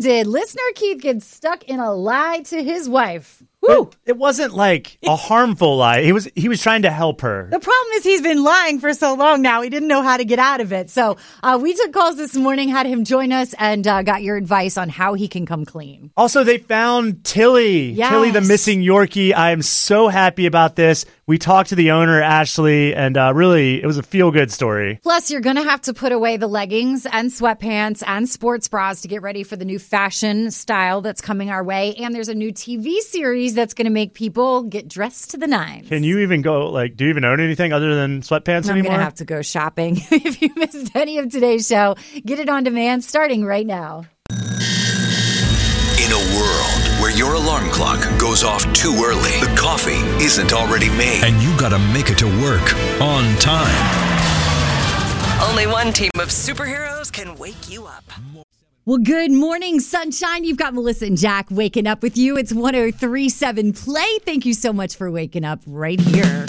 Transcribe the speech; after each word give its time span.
did 0.00 0.26
listener 0.26 0.62
Keith 0.74 1.00
get 1.00 1.22
stuck 1.22 1.64
in 1.64 1.80
a 1.80 1.92
lie 1.92 2.40
to 2.46 2.62
his 2.62 2.88
wife? 2.88 3.42
Woo! 3.62 3.90
It 4.06 4.16
wasn't 4.16 4.54
like 4.54 4.96
a 5.02 5.16
harmful 5.28 5.76
lie. 5.76 6.02
He 6.02 6.12
was 6.12 6.28
he 6.34 6.48
was 6.48 6.62
trying 6.62 6.82
to 6.82 6.90
help 6.90 7.20
her. 7.20 7.46
The 7.50 7.60
problem 7.60 7.92
is 7.94 8.04
he's 8.04 8.22
been 8.22 8.42
lying 8.42 8.80
for 8.80 8.94
so 8.94 9.14
long 9.14 9.42
now. 9.42 9.60
He 9.60 9.68
didn't 9.68 9.88
know 9.88 10.02
how 10.02 10.16
to 10.16 10.24
get 10.24 10.38
out 10.38 10.60
of 10.62 10.72
it. 10.72 10.88
So 10.88 11.18
uh, 11.42 11.58
we 11.60 11.74
took 11.74 11.92
calls 11.92 12.16
this 12.16 12.34
morning, 12.34 12.70
had 12.70 12.86
him 12.86 13.04
join 13.04 13.32
us, 13.32 13.54
and 13.58 13.86
uh, 13.86 14.02
got 14.02 14.22
your 14.22 14.36
advice 14.36 14.78
on 14.78 14.88
how 14.88 15.12
he 15.12 15.28
can 15.28 15.44
come 15.44 15.66
clean. 15.66 16.10
Also, 16.16 16.42
they 16.42 16.56
found 16.56 17.22
Tilly. 17.24 17.90
Yes. 17.90 18.10
Tilly, 18.10 18.30
the 18.30 18.40
missing 18.40 18.80
Yorkie. 18.80 19.34
I 19.34 19.50
am 19.50 19.60
so 19.60 20.08
happy 20.08 20.46
about 20.46 20.76
this. 20.76 21.04
We 21.30 21.38
talked 21.38 21.68
to 21.68 21.76
the 21.76 21.92
owner, 21.92 22.20
Ashley, 22.20 22.92
and 22.92 23.16
uh, 23.16 23.32
really, 23.32 23.80
it 23.80 23.86
was 23.86 23.98
a 23.98 24.02
feel 24.02 24.32
good 24.32 24.50
story. 24.50 24.98
Plus, 25.00 25.30
you're 25.30 25.40
going 25.40 25.54
to 25.54 25.62
have 25.62 25.80
to 25.82 25.94
put 25.94 26.10
away 26.10 26.36
the 26.38 26.48
leggings 26.48 27.06
and 27.06 27.30
sweatpants 27.30 28.02
and 28.04 28.28
sports 28.28 28.66
bras 28.66 29.02
to 29.02 29.06
get 29.06 29.22
ready 29.22 29.44
for 29.44 29.54
the 29.54 29.64
new 29.64 29.78
fashion 29.78 30.50
style 30.50 31.02
that's 31.02 31.20
coming 31.20 31.48
our 31.48 31.62
way. 31.62 31.94
And 31.94 32.12
there's 32.12 32.28
a 32.28 32.34
new 32.34 32.52
TV 32.52 32.98
series 32.98 33.54
that's 33.54 33.74
going 33.74 33.84
to 33.84 33.92
make 33.92 34.12
people 34.12 34.64
get 34.64 34.88
dressed 34.88 35.30
to 35.30 35.36
the 35.36 35.46
nines. 35.46 35.88
Can 35.88 36.02
you 36.02 36.18
even 36.18 36.42
go, 36.42 36.68
like, 36.68 36.96
do 36.96 37.04
you 37.04 37.10
even 37.10 37.24
own 37.24 37.38
anything 37.38 37.72
other 37.72 37.94
than 37.94 38.22
sweatpants 38.22 38.64
I'm 38.64 38.72
anymore? 38.72 38.90
going 38.90 38.98
to 38.98 39.04
have 39.04 39.14
to 39.14 39.24
go 39.24 39.40
shopping. 39.40 39.98
if 40.10 40.42
you 40.42 40.50
missed 40.56 40.96
any 40.96 41.18
of 41.18 41.30
today's 41.30 41.68
show, 41.68 41.94
get 42.26 42.40
it 42.40 42.48
on 42.48 42.64
demand 42.64 43.04
starting 43.04 43.44
right 43.44 43.68
now. 43.68 44.02
In 46.10 46.16
a 46.16 46.36
world 46.36 47.00
where 47.00 47.16
your 47.16 47.34
alarm 47.34 47.70
clock 47.70 48.00
goes 48.18 48.42
off 48.42 48.64
too 48.72 49.00
early, 49.04 49.30
the 49.38 49.54
coffee 49.56 50.02
isn't 50.20 50.52
already 50.52 50.88
made, 50.88 51.22
and 51.22 51.40
you 51.40 51.56
gotta 51.56 51.78
make 51.78 52.10
it 52.10 52.18
to 52.18 52.26
work 52.42 52.74
on 53.00 53.32
time. 53.36 53.70
Only 55.40 55.68
one 55.68 55.92
team 55.92 56.10
of 56.16 56.30
superheroes 56.30 57.12
can 57.12 57.36
wake 57.36 57.70
you 57.70 57.86
up. 57.86 58.02
Well, 58.84 58.98
good 58.98 59.30
morning, 59.30 59.78
sunshine. 59.78 60.42
You've 60.42 60.56
got 60.56 60.74
Melissa 60.74 61.04
and 61.04 61.16
Jack 61.16 61.46
waking 61.48 61.86
up 61.86 62.02
with 62.02 62.18
you. 62.18 62.36
It's 62.36 62.52
1037 62.52 63.72
Play. 63.74 64.18
Thank 64.24 64.44
you 64.44 64.52
so 64.52 64.72
much 64.72 64.96
for 64.96 65.12
waking 65.12 65.44
up 65.44 65.60
right 65.64 66.00
here. 66.00 66.44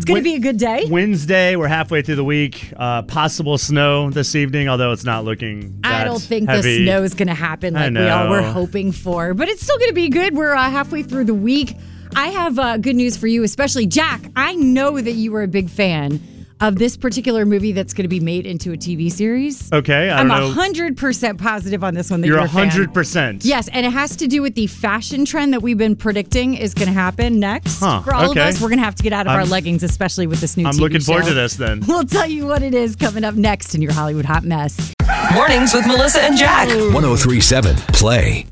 It's 0.00 0.06
going 0.06 0.20
to 0.20 0.24
be 0.24 0.36
a 0.36 0.38
good 0.38 0.56
day. 0.56 0.86
Wednesday, 0.88 1.56
we're 1.56 1.68
halfway 1.68 2.00
through 2.00 2.14
the 2.14 2.24
week. 2.24 2.72
Uh, 2.74 3.02
possible 3.02 3.58
snow 3.58 4.08
this 4.08 4.34
evening, 4.34 4.66
although 4.66 4.92
it's 4.92 5.04
not 5.04 5.26
looking. 5.26 5.78
I 5.84 6.04
don't 6.04 6.22
think 6.22 6.48
heavy. 6.48 6.78
the 6.78 6.84
snow 6.86 7.02
is 7.02 7.12
going 7.12 7.28
to 7.28 7.34
happen 7.34 7.74
like 7.74 7.92
we 7.92 8.08
all 8.08 8.30
were 8.30 8.40
hoping 8.40 8.92
for, 8.92 9.34
but 9.34 9.50
it's 9.50 9.62
still 9.62 9.76
going 9.76 9.90
to 9.90 9.94
be 9.94 10.08
good. 10.08 10.34
We're 10.34 10.54
uh, 10.54 10.70
halfway 10.70 11.02
through 11.02 11.24
the 11.24 11.34
week. 11.34 11.76
I 12.16 12.28
have 12.28 12.58
uh, 12.58 12.78
good 12.78 12.96
news 12.96 13.18
for 13.18 13.26
you, 13.26 13.42
especially 13.42 13.84
Jack. 13.84 14.22
I 14.34 14.54
know 14.54 14.98
that 14.98 15.12
you 15.12 15.32
were 15.32 15.42
a 15.42 15.48
big 15.48 15.68
fan 15.68 16.39
of 16.60 16.76
this 16.76 16.96
particular 16.96 17.44
movie 17.46 17.72
that's 17.72 17.92
going 17.94 18.04
to 18.04 18.08
be 18.08 18.20
made 18.20 18.46
into 18.46 18.72
a 18.72 18.76
TV 18.76 19.10
series. 19.10 19.72
Okay, 19.72 20.10
I 20.10 20.18
I'm 20.20 20.28
don't 20.28 20.40
know. 20.40 20.50
hundred 20.52 20.96
percent 20.96 21.40
positive 21.40 21.82
on 21.82 21.94
this 21.94 22.10
one 22.10 22.20
that 22.20 22.26
You're 22.26 22.36
you're, 22.36 22.44
a 22.44 22.48
hundred 22.48 22.92
percent. 22.94 23.44
Yes, 23.44 23.68
and 23.68 23.86
it 23.86 23.90
has 23.92 24.16
to 24.16 24.26
do 24.26 24.42
with 24.42 24.54
the 24.54 24.66
fashion 24.66 25.24
trend 25.24 25.52
that 25.54 25.62
we've 25.62 25.78
been 25.78 25.96
predicting 25.96 26.54
is 26.54 26.74
going 26.74 26.88
to 26.88 26.94
happen 26.94 27.40
next. 27.40 27.80
Huh, 27.80 28.02
For 28.02 28.14
all 28.14 28.30
okay. 28.30 28.40
of 28.40 28.46
us, 28.48 28.60
we're 28.60 28.68
going 28.68 28.78
to 28.78 28.84
have 28.84 28.94
to 28.96 29.02
get 29.02 29.12
out 29.12 29.26
of 29.26 29.32
our 29.32 29.40
I'm- 29.40 29.50
leggings, 29.50 29.82
especially 29.82 30.26
with 30.26 30.40
this 30.40 30.56
new 30.56 30.66
I'm 30.66 30.74
TV 30.74 30.80
looking 30.80 31.00
forward 31.00 31.24
to 31.26 31.34
this 31.34 31.54
then. 31.54 31.80
We'll 31.86 32.04
tell 32.04 32.26
you 32.26 32.46
what 32.46 32.62
it 32.62 32.74
is 32.74 32.96
coming 32.96 33.24
up 33.24 33.34
next 33.34 33.74
in 33.74 33.82
your 33.82 33.92
Hollywood 33.92 34.24
Hot 34.24 34.44
Mess. 34.44 34.92
Mornings 35.34 35.72
with 35.74 35.86
Melissa 35.86 36.22
and 36.22 36.36
Jack. 36.36 36.68
1037 36.68 37.76
Play. 37.94 38.46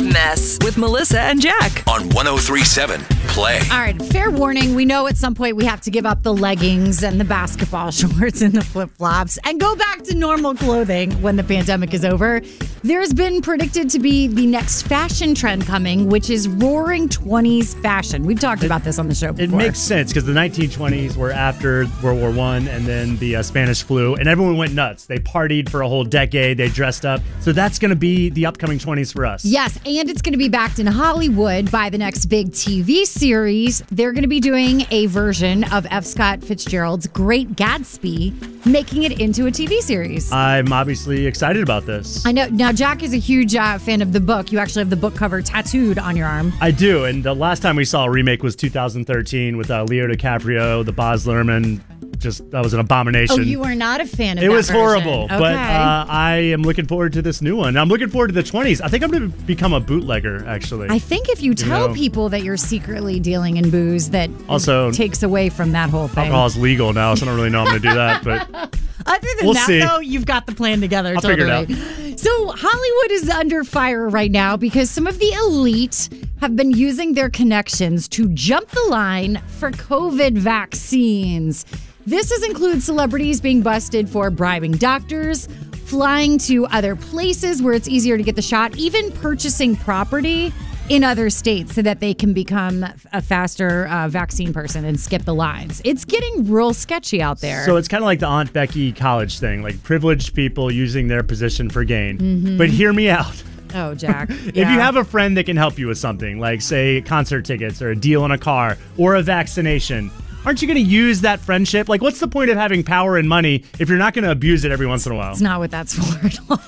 Mess 0.00 0.58
with 0.62 0.76
Melissa 0.78 1.20
and 1.20 1.40
Jack. 1.40 1.86
On 1.86 2.08
1037 2.10 3.00
Play. 3.28 3.60
All 3.70 3.78
right, 3.78 4.00
fair 4.06 4.30
warning. 4.30 4.74
We 4.74 4.84
know 4.84 5.06
at 5.06 5.16
some 5.16 5.34
point 5.36 5.54
we 5.54 5.64
have 5.64 5.80
to 5.82 5.90
give 5.90 6.04
up 6.04 6.24
the 6.24 6.34
leggings 6.34 7.04
and 7.04 7.20
the 7.20 7.24
basketball 7.24 7.90
shorts 7.92 8.42
and 8.42 8.52
the 8.52 8.64
flip 8.64 8.90
flops 8.96 9.38
and 9.44 9.60
go 9.60 9.76
back 9.76 10.02
to 10.04 10.16
normal 10.16 10.54
clothing 10.54 11.12
when 11.22 11.36
the 11.36 11.44
pandemic 11.44 11.94
is 11.94 12.04
over. 12.04 12.40
There's 12.82 13.12
been 13.12 13.42
predicted 13.42 13.90
to 13.90 13.98
be 13.98 14.26
the 14.26 14.46
next 14.46 14.84
fashion 14.84 15.34
trend 15.34 15.66
coming, 15.66 16.08
which 16.08 16.30
is 16.30 16.48
roaring 16.48 17.10
20s 17.10 17.78
fashion. 17.82 18.24
We've 18.24 18.40
talked 18.40 18.64
about 18.64 18.84
this 18.84 18.98
on 18.98 19.06
the 19.06 19.14
show 19.14 19.34
It 19.36 19.50
makes 19.50 19.78
sense 19.78 20.10
because 20.10 20.24
the 20.24 20.32
1920s 20.32 21.14
were 21.14 21.30
after 21.30 21.84
World 22.02 22.20
War 22.20 22.30
One, 22.30 22.66
and 22.68 22.86
then 22.86 23.18
the 23.18 23.36
uh, 23.36 23.42
Spanish 23.42 23.82
flu, 23.82 24.14
and 24.14 24.26
everyone 24.26 24.56
went 24.56 24.72
nuts. 24.72 25.04
They 25.04 25.18
partied 25.18 25.68
for 25.68 25.82
a 25.82 25.88
whole 25.88 26.04
decade. 26.04 26.56
They 26.56 26.70
dressed 26.70 27.04
up. 27.04 27.20
So 27.40 27.52
that's 27.52 27.78
going 27.78 27.90
to 27.90 27.96
be 27.96 28.30
the 28.30 28.46
upcoming 28.46 28.78
20s 28.78 29.12
for 29.12 29.26
us. 29.26 29.44
Yes, 29.44 29.76
and 29.84 30.08
it's 30.08 30.22
going 30.22 30.32
to 30.32 30.38
be 30.38 30.48
backed 30.48 30.78
in 30.78 30.86
Hollywood 30.86 31.70
by 31.70 31.90
the 31.90 31.98
next 31.98 32.26
big 32.26 32.52
TV 32.52 33.04
series. 33.04 33.82
They're 33.90 34.12
going 34.12 34.22
to 34.22 34.28
be 34.28 34.40
doing 34.40 34.86
a 34.90 35.04
version 35.04 35.64
of 35.64 35.86
F. 35.90 36.06
Scott 36.06 36.42
Fitzgerald's 36.42 37.06
Great 37.08 37.56
Gatsby, 37.56 38.64
making 38.64 39.02
it 39.02 39.20
into 39.20 39.46
a 39.48 39.50
TV 39.50 39.80
series. 39.80 40.32
I'm 40.32 40.72
obviously 40.72 41.26
excited 41.26 41.62
about 41.62 41.84
this. 41.84 42.24
I 42.24 42.32
know. 42.32 42.46
Now, 42.46 42.69
Jack 42.72 43.02
is 43.02 43.12
a 43.12 43.18
huge 43.18 43.54
uh, 43.54 43.78
fan 43.78 44.02
of 44.02 44.12
the 44.12 44.20
book. 44.20 44.52
You 44.52 44.58
actually 44.58 44.80
have 44.80 44.90
the 44.90 44.96
book 44.96 45.14
cover 45.14 45.42
tattooed 45.42 45.98
on 45.98 46.16
your 46.16 46.26
arm. 46.26 46.52
I 46.60 46.70
do, 46.70 47.04
and 47.04 47.24
the 47.24 47.34
last 47.34 47.60
time 47.60 47.76
we 47.76 47.84
saw 47.84 48.04
a 48.04 48.10
remake 48.10 48.42
was 48.42 48.54
2013 48.56 49.56
with 49.56 49.70
uh, 49.70 49.84
Leo 49.84 50.06
DiCaprio, 50.06 50.84
the 50.84 50.92
Baz 50.92 51.26
Luhrmann. 51.26 51.80
Just 52.18 52.50
that 52.50 52.62
was 52.62 52.74
an 52.74 52.80
abomination. 52.80 53.40
Oh, 53.40 53.42
you 53.42 53.62
are 53.64 53.74
not 53.74 54.00
a 54.00 54.06
fan 54.06 54.36
of 54.38 54.44
It 54.44 54.48
was 54.50 54.66
version. 54.68 54.80
horrible, 54.80 55.26
but 55.28 55.40
Okay. 55.40 55.54
uh, 55.54 56.04
I 56.08 56.32
am 56.52 56.62
looking 56.62 56.86
forward 56.86 57.12
to 57.14 57.22
this 57.22 57.40
new 57.40 57.56
one. 57.56 57.76
I'm 57.78 57.88
looking 57.88 58.08
forward 58.10 58.28
to 58.28 58.34
the 58.34 58.42
20s. 58.42 58.80
I 58.82 58.88
think 58.88 59.02
I'm 59.04 59.10
going 59.10 59.30
to 59.32 59.38
become 59.44 59.72
a 59.72 59.80
bootlegger, 59.80 60.44
actually. 60.46 60.88
I 60.90 60.98
think 60.98 61.28
if 61.30 61.42
you 61.42 61.54
tell 61.54 61.88
know- 61.88 61.94
people 61.94 62.28
that 62.28 62.42
you're 62.42 62.56
secretly 62.58 63.20
dealing 63.20 63.56
in 63.56 63.70
booze, 63.70 64.10
that 64.10 64.28
Also- 64.48 64.90
takes 64.92 65.22
away 65.22 65.48
from 65.48 65.72
that 65.72 65.88
whole 65.90 66.08
thing. 66.08 66.24
Alcohol 66.24 66.46
is 66.46 66.56
legal 66.58 66.92
now, 66.92 67.14
so 67.14 67.24
I 67.24 67.28
don't 67.28 67.36
really 67.36 67.48
know 67.50 67.60
I'm 67.60 67.66
going 67.68 67.82
to 67.82 67.88
do 67.88 67.94
that. 67.94 68.22
But 68.22 68.48
Other 69.06 69.26
than 69.38 69.46
We'll 69.46 69.54
that, 69.54 69.66
see. 69.66 69.80
though, 69.80 69.98
you've 70.00 70.26
got 70.26 70.44
the 70.44 70.52
plan 70.54 70.82
together. 70.82 71.14
I'll 71.14 71.22
totally. 71.22 71.64
figure 71.66 71.76
it 72.06 72.10
out. 72.12 72.20
So 72.20 72.48
Hollywood 72.48 73.10
is 73.12 73.30
under 73.30 73.64
fire 73.64 74.06
right 74.10 74.30
now 74.30 74.58
because 74.58 74.90
some 74.90 75.06
of 75.06 75.18
the 75.18 75.32
elite 75.32 76.10
have 76.42 76.54
been 76.54 76.70
using 76.70 77.14
their 77.14 77.30
connections 77.30 78.06
to 78.08 78.28
jump 78.28 78.68
the 78.68 78.86
line 78.90 79.40
for 79.58 79.70
COVID 79.70 80.36
vaccines. 80.36 81.64
This 82.06 82.30
has 82.30 82.42
included 82.44 82.82
celebrities 82.82 83.40
being 83.40 83.62
busted 83.62 84.08
for 84.08 84.30
bribing 84.30 84.72
doctors, 84.72 85.46
flying 85.84 86.38
to 86.38 86.66
other 86.66 86.96
places 86.96 87.62
where 87.62 87.74
it's 87.74 87.88
easier 87.88 88.16
to 88.16 88.22
get 88.22 88.36
the 88.36 88.42
shot, 88.42 88.76
even 88.76 89.12
purchasing 89.12 89.76
property 89.76 90.52
in 90.88 91.04
other 91.04 91.30
states 91.30 91.74
so 91.74 91.82
that 91.82 92.00
they 92.00 92.12
can 92.12 92.32
become 92.32 92.84
a 93.12 93.22
faster 93.22 93.86
uh, 93.86 94.08
vaccine 94.08 94.52
person 94.52 94.84
and 94.84 94.98
skip 94.98 95.22
the 95.22 95.34
lines. 95.34 95.80
It's 95.84 96.04
getting 96.04 96.50
real 96.50 96.74
sketchy 96.74 97.22
out 97.22 97.40
there. 97.40 97.64
So 97.64 97.76
it's 97.76 97.86
kind 97.86 98.02
of 98.02 98.06
like 98.06 98.18
the 98.18 98.26
Aunt 98.26 98.52
Becky 98.52 98.92
college 98.92 99.38
thing, 99.38 99.62
like 99.62 99.80
privileged 99.84 100.34
people 100.34 100.70
using 100.70 101.06
their 101.06 101.22
position 101.22 101.70
for 101.70 101.84
gain. 101.84 102.56
But 102.58 102.70
hear 102.70 102.92
me 102.92 103.08
out. 103.08 103.40
oh, 103.74 103.94
Jack. 103.94 104.30
If 104.46 104.56
you 104.56 104.64
have 104.64 104.96
a 104.96 105.04
friend 105.04 105.36
that 105.36 105.46
can 105.46 105.56
help 105.56 105.78
you 105.78 105.86
with 105.86 105.98
something, 105.98 106.40
like 106.40 106.60
say 106.60 107.02
concert 107.02 107.44
tickets 107.44 107.80
or 107.80 107.90
a 107.90 107.96
deal 107.96 108.24
on 108.24 108.32
a 108.32 108.38
car 108.38 108.76
or 108.98 109.14
a 109.14 109.22
vaccination, 109.22 110.10
aren't 110.44 110.62
you 110.62 110.68
going 110.68 110.76
to 110.82 110.90
use 110.90 111.20
that 111.22 111.40
friendship? 111.40 111.88
Like, 111.88 112.02
what's 112.02 112.20
the 112.20 112.28
point 112.28 112.50
of 112.50 112.56
having 112.56 112.82
power 112.82 113.16
and 113.16 113.28
money 113.28 113.64
if 113.78 113.88
you're 113.88 113.98
not 113.98 114.14
going 114.14 114.24
to 114.24 114.30
abuse 114.30 114.64
it 114.64 114.72
every 114.72 114.86
once 114.86 115.06
in 115.06 115.12
a 115.12 115.14
while? 115.16 115.32
It's 115.32 115.40
not 115.40 115.58
what 115.60 115.70
that's 115.70 115.94
for 116.18 116.26
at 116.26 116.38
all. 116.50 116.58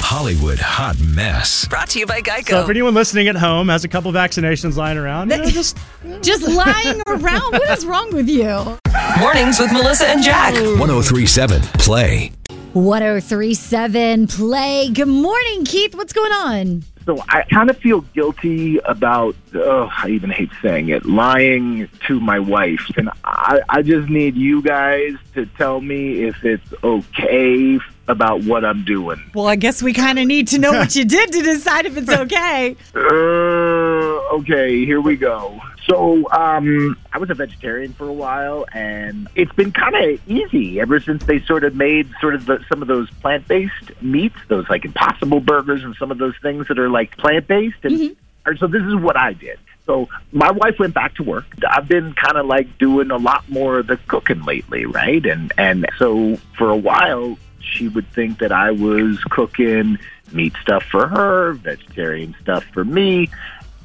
Hollywood 0.00 0.58
Hot 0.58 0.98
Mess. 1.00 1.66
Brought 1.68 1.88
to 1.90 1.98
you 1.98 2.06
by 2.06 2.20
Geico. 2.20 2.48
So 2.50 2.62
if 2.64 2.68
anyone 2.70 2.94
listening 2.94 3.28
at 3.28 3.36
home 3.36 3.68
has 3.68 3.84
a 3.84 3.88
couple 3.88 4.12
vaccinations 4.12 4.76
lying 4.76 4.98
around, 4.98 5.30
you 5.30 5.38
know, 5.38 5.44
just 5.50 5.76
Just 6.22 6.42
lying 6.48 7.00
around. 7.06 7.52
What 7.52 7.70
is 7.78 7.86
wrong 7.86 8.12
with 8.12 8.28
you? 8.28 8.78
Mornings 9.20 9.58
with 9.58 9.72
Melissa 9.72 10.06
and 10.06 10.22
Jack. 10.22 10.54
1037 10.54 11.60
Play. 11.78 12.32
1037 12.72 14.28
play. 14.28 14.90
Good 14.90 15.06
morning, 15.06 15.64
Keith. 15.66 15.94
What's 15.94 16.12
going 16.14 16.32
on? 16.32 16.82
So 17.04 17.18
I 17.28 17.42
kind 17.42 17.68
of 17.68 17.78
feel 17.78 18.00
guilty 18.00 18.78
about, 18.78 19.34
oh, 19.54 19.90
I 19.96 20.10
even 20.10 20.30
hate 20.30 20.50
saying 20.62 20.88
it, 20.88 21.04
lying 21.04 21.88
to 22.06 22.20
my 22.20 22.38
wife. 22.38 22.90
And 22.96 23.10
I, 23.24 23.60
I 23.68 23.82
just 23.82 24.08
need 24.08 24.36
you 24.36 24.62
guys 24.62 25.14
to 25.34 25.46
tell 25.46 25.80
me 25.80 26.24
if 26.24 26.44
it's 26.44 26.72
okay 26.84 27.78
about 28.08 28.42
what 28.44 28.64
I'm 28.64 28.84
doing. 28.84 29.22
Well, 29.34 29.46
I 29.46 29.56
guess 29.56 29.82
we 29.82 29.92
kind 29.92 30.18
of 30.18 30.26
need 30.26 30.48
to 30.48 30.58
know 30.58 30.72
what 30.72 30.94
you 30.96 31.04
did 31.04 31.32
to 31.32 31.42
decide 31.42 31.86
if 31.86 31.96
it's 31.96 32.10
okay. 32.10 32.76
Uh, 32.94 34.36
okay, 34.38 34.84
here 34.84 35.00
we 35.00 35.16
go. 35.16 35.60
So, 35.92 36.26
um, 36.30 36.96
I 37.12 37.18
was 37.18 37.28
a 37.28 37.34
vegetarian 37.34 37.92
for 37.92 38.08
a 38.08 38.12
while, 38.14 38.64
and 38.72 39.28
it's 39.34 39.52
been 39.52 39.72
kind 39.72 39.94
of 39.94 40.26
easy 40.26 40.80
ever 40.80 41.00
since 41.00 41.22
they 41.24 41.40
sort 41.40 41.64
of 41.64 41.74
made 41.74 42.08
sort 42.18 42.34
of 42.34 42.46
the, 42.46 42.64
some 42.70 42.80
of 42.80 42.88
those 42.88 43.10
plant-based 43.10 44.00
meats, 44.00 44.36
those 44.48 44.66
like 44.70 44.86
Impossible 44.86 45.40
burgers, 45.40 45.84
and 45.84 45.94
some 45.96 46.10
of 46.10 46.16
those 46.16 46.32
things 46.40 46.66
that 46.68 46.78
are 46.78 46.88
like 46.88 47.14
plant-based. 47.18 47.76
And 47.82 48.16
or 48.46 48.56
so 48.56 48.68
this 48.68 48.82
is 48.84 48.94
what 48.94 49.18
I 49.18 49.34
did. 49.34 49.58
So 49.84 50.08
my 50.32 50.50
wife 50.50 50.78
went 50.78 50.94
back 50.94 51.16
to 51.16 51.24
work. 51.24 51.44
I've 51.68 51.88
been 51.88 52.14
kind 52.14 52.38
of 52.38 52.46
like 52.46 52.78
doing 52.78 53.10
a 53.10 53.18
lot 53.18 53.46
more 53.50 53.80
of 53.80 53.86
the 53.86 53.98
cooking 54.08 54.44
lately, 54.46 54.86
right? 54.86 55.26
And 55.26 55.52
and 55.58 55.86
so 55.98 56.38
for 56.56 56.70
a 56.70 56.76
while, 56.76 57.36
she 57.60 57.88
would 57.88 58.10
think 58.12 58.38
that 58.38 58.50
I 58.50 58.70
was 58.70 59.22
cooking 59.24 59.98
meat 60.32 60.54
stuff 60.62 60.84
for 60.84 61.06
her, 61.06 61.52
vegetarian 61.52 62.34
stuff 62.40 62.64
for 62.72 62.82
me. 62.82 63.28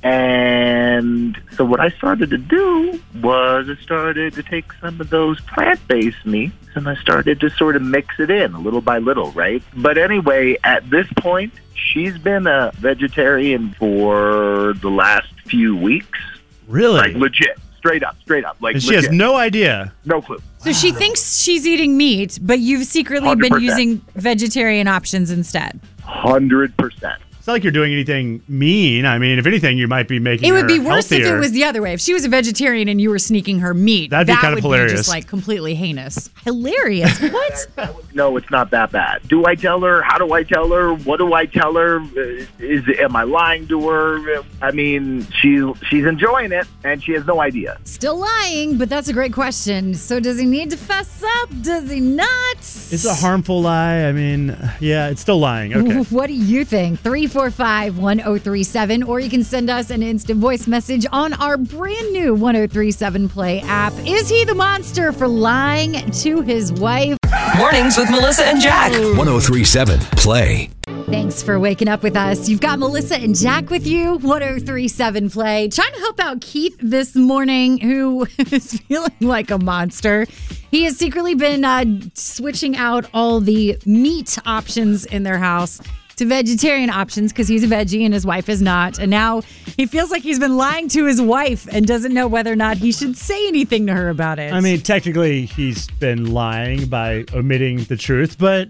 And 0.04 1.40
so 1.56 1.66
what 1.66 1.80
I 1.80 1.90
started 1.90 2.30
to 2.30 2.38
do 2.38 3.00
was 3.22 3.68
I 3.70 3.82
started 3.82 4.34
to 4.34 4.44
take 4.44 4.72
some 4.74 5.02
of 5.02 5.10
those 5.10 5.40
plant-based 5.42 6.26
meats 6.26 6.56
and 6.76 6.88
I 6.88 6.96
started 6.96 7.40
to 7.42 7.50
sort 7.50 7.76
of 7.76 7.82
mix 7.82 8.20
it 8.20 8.30
in 8.30 8.64
little 8.64 8.82
by 8.82 9.00
little, 9.00 9.32
right? 9.32 9.64
But 9.76 9.98
anyway, 9.98 10.58
at 10.64 10.90
this 10.90 11.08
point, 11.18 11.54
she's 11.74 12.18
been 12.18 12.48
a 12.48 12.72
vegetarian 12.76 13.74
for 13.74 14.74
the 14.82 14.90
last 14.90 15.32
few 15.46 15.76
weeks. 15.76 16.20
Really? 16.68 17.00
Like 17.00 17.16
legit. 17.16 17.58
Straight 17.78 18.04
up, 18.04 18.18
straight 18.22 18.44
up. 18.44 18.58
Like 18.60 18.76
and 18.76 18.84
she 18.84 18.96
has 18.96 19.10
no 19.10 19.36
idea. 19.36 19.94
no 20.04 20.22
clue. 20.22 20.40
So 20.60 20.74
she 20.74 20.92
thinks 20.92 21.38
she's 21.40 21.66
eating 21.66 21.96
meat, 21.96 22.38
but 22.42 22.60
you've 22.60 22.86
secretly 22.86 23.36
been 23.36 23.54
100%. 23.54 23.62
using 23.62 23.98
vegetarian 24.16 24.88
options 24.88 25.32
instead. 25.32 25.80
Hundred 26.02 26.76
percent. 26.76 27.22
It's 27.48 27.50
not 27.50 27.54
like 27.54 27.64
you're 27.64 27.72
doing 27.72 27.94
anything 27.94 28.44
mean. 28.50 29.06
I 29.06 29.20
mean, 29.20 29.40
if 29.40 29.48
anything, 29.48 29.78
you 29.78 29.88
might 29.88 30.10
be 30.10 30.20
making 30.20 30.50
It 30.50 30.52
would 30.52 30.64
her 30.64 30.68
be 30.68 30.80
worse 30.80 31.10
if 31.14 31.24
it 31.24 31.34
was 31.40 31.54
the 31.54 31.64
other 31.64 31.82
way. 31.82 31.94
If 31.94 32.02
she 32.02 32.14
was 32.14 32.26
a 32.26 32.28
vegetarian 32.28 32.90
and 32.90 33.00
you 33.00 33.10
were 33.10 33.20
sneaking 33.20 33.60
her 33.60 33.74
meat, 33.74 34.10
That'd 34.10 34.28
be 34.28 34.34
that 34.34 34.42
kind 34.42 34.58
of 34.58 34.62
hilarious. 34.62 34.92
just 34.92 35.08
like 35.08 35.30
completely 35.30 35.74
heinous. 35.74 36.30
Hilarious. 36.44 37.18
What? 37.38 37.68
No, 38.14 38.36
it's 38.36 38.50
not 38.50 38.72
that 38.72 38.92
bad. 38.92 39.26
Do 39.30 39.46
I 39.46 39.56
tell 39.56 39.80
her? 39.82 40.02
How 40.02 40.18
do 40.18 40.34
I 40.34 40.44
tell 40.44 40.70
her? 40.72 40.94
What 40.94 41.18
do 41.18 41.34
I 41.34 41.46
tell 41.46 41.76
her? 41.76 42.02
Uh, 42.02 42.46
Is 42.60 42.84
am 43.00 43.16
I 43.16 43.24
lying 43.24 43.68
to 43.68 43.88
her? 43.90 44.44
I 44.62 44.72
mean, 44.72 45.26
she's 45.40 45.64
she's 45.88 46.06
enjoying 46.06 46.52
it 46.52 46.68
and 46.84 47.02
she 47.02 47.14
has 47.14 47.26
no 47.26 47.40
idea. 47.40 47.80
Still 47.84 48.18
lying, 48.18 48.78
but 48.78 48.90
that's 48.90 49.08
a 49.08 49.14
great 49.14 49.34
question. 49.34 49.94
So 49.94 50.20
does 50.20 50.40
he 50.40 50.46
need 50.46 50.72
to 50.72 50.78
fess 50.78 51.24
up? 51.42 51.50
Does 51.62 51.90
he 51.92 52.00
not? 52.02 52.58
It's 52.58 53.06
a 53.06 53.14
harmful 53.14 53.62
lie. 53.62 54.04
I 54.06 54.12
mean, 54.12 54.58
yeah, 54.80 55.10
it's 55.10 55.22
still 55.22 55.40
lying. 55.40 55.74
Okay. 55.74 56.04
What 56.18 56.28
do 56.28 56.34
you 56.34 56.66
think? 56.66 57.00
345 57.38 58.00
1037, 58.00 59.04
or 59.04 59.20
you 59.20 59.30
can 59.30 59.44
send 59.44 59.70
us 59.70 59.92
an 59.92 60.02
instant 60.02 60.40
voice 60.40 60.66
message 60.66 61.06
on 61.12 61.34
our 61.34 61.56
brand 61.56 62.12
new 62.12 62.34
1037 62.34 63.30
Play 63.30 63.62
app. 63.62 63.94
Is 64.08 64.28
he 64.28 64.44
the 64.44 64.56
monster 64.56 65.12
for 65.12 65.28
lying 65.28 66.10
to 66.14 66.42
his 66.42 66.74
wife? 66.74 67.16
Mornings 67.56 67.96
with 67.96 68.10
Melissa 68.10 68.44
and 68.48 68.60
Jack. 68.60 68.92
1037 68.92 70.00
Play. 70.00 70.72
Thanks 71.06 71.44
for 71.44 71.60
waking 71.60 71.88
up 71.88 72.02
with 72.02 72.16
us. 72.16 72.50
You've 72.50 72.60
got 72.60 72.80
Melissa 72.80 73.18
and 73.18 73.36
Jack 73.36 73.70
with 73.70 73.86
you, 73.86 74.18
1037 74.18 75.30
Play, 75.30 75.70
trying 75.70 75.94
to 75.94 76.00
help 76.00 76.20
out 76.20 76.42
Keith 76.42 76.76
this 76.80 77.16
morning, 77.16 77.78
who 77.78 78.26
is 78.52 78.80
feeling 78.80 79.12
like 79.22 79.52
a 79.52 79.60
monster. 79.60 80.26
He 80.72 80.86
has 80.86 80.98
secretly 80.98 81.36
been 81.36 81.64
uh, 81.64 81.86
switching 82.16 82.76
out 82.76 83.08
all 83.14 83.42
the 83.42 83.78
meat 83.86 84.40
options 84.48 85.06
in 85.06 85.22
their 85.22 85.38
house 85.38 85.80
to 86.18 86.26
vegetarian 86.26 86.90
options 86.90 87.32
because 87.32 87.48
he's 87.48 87.64
a 87.64 87.68
veggie 87.68 88.04
and 88.04 88.14
his 88.14 88.26
wife 88.26 88.50
is 88.50 88.62
not. 88.62 89.00
And 89.00 89.10
now 89.10 89.42
he 89.78 89.86
feels 89.86 90.12
like 90.12 90.24
he's 90.24 90.40
been 90.40 90.58
lying 90.58 90.90
to 90.90 91.06
his 91.06 91.22
wife 91.22 91.68
and 91.72 91.88
doesn't 91.88 92.14
know 92.14 92.28
whether 92.28 92.52
or 92.52 92.56
not 92.56 92.78
he 92.78 92.92
should 92.92 93.16
say 93.18 93.48
anything 93.48 93.88
to 93.88 93.94
her 93.94 94.10
about 94.10 94.40
it. 94.40 94.52
I 94.52 94.60
mean, 94.60 94.82
technically, 94.82 95.46
he's 95.46 95.88
been 95.88 96.34
lying 96.34 96.88
by 96.88 97.26
omitting 97.34 97.84
the 97.86 97.98
truth, 97.98 98.38
but 98.38 98.70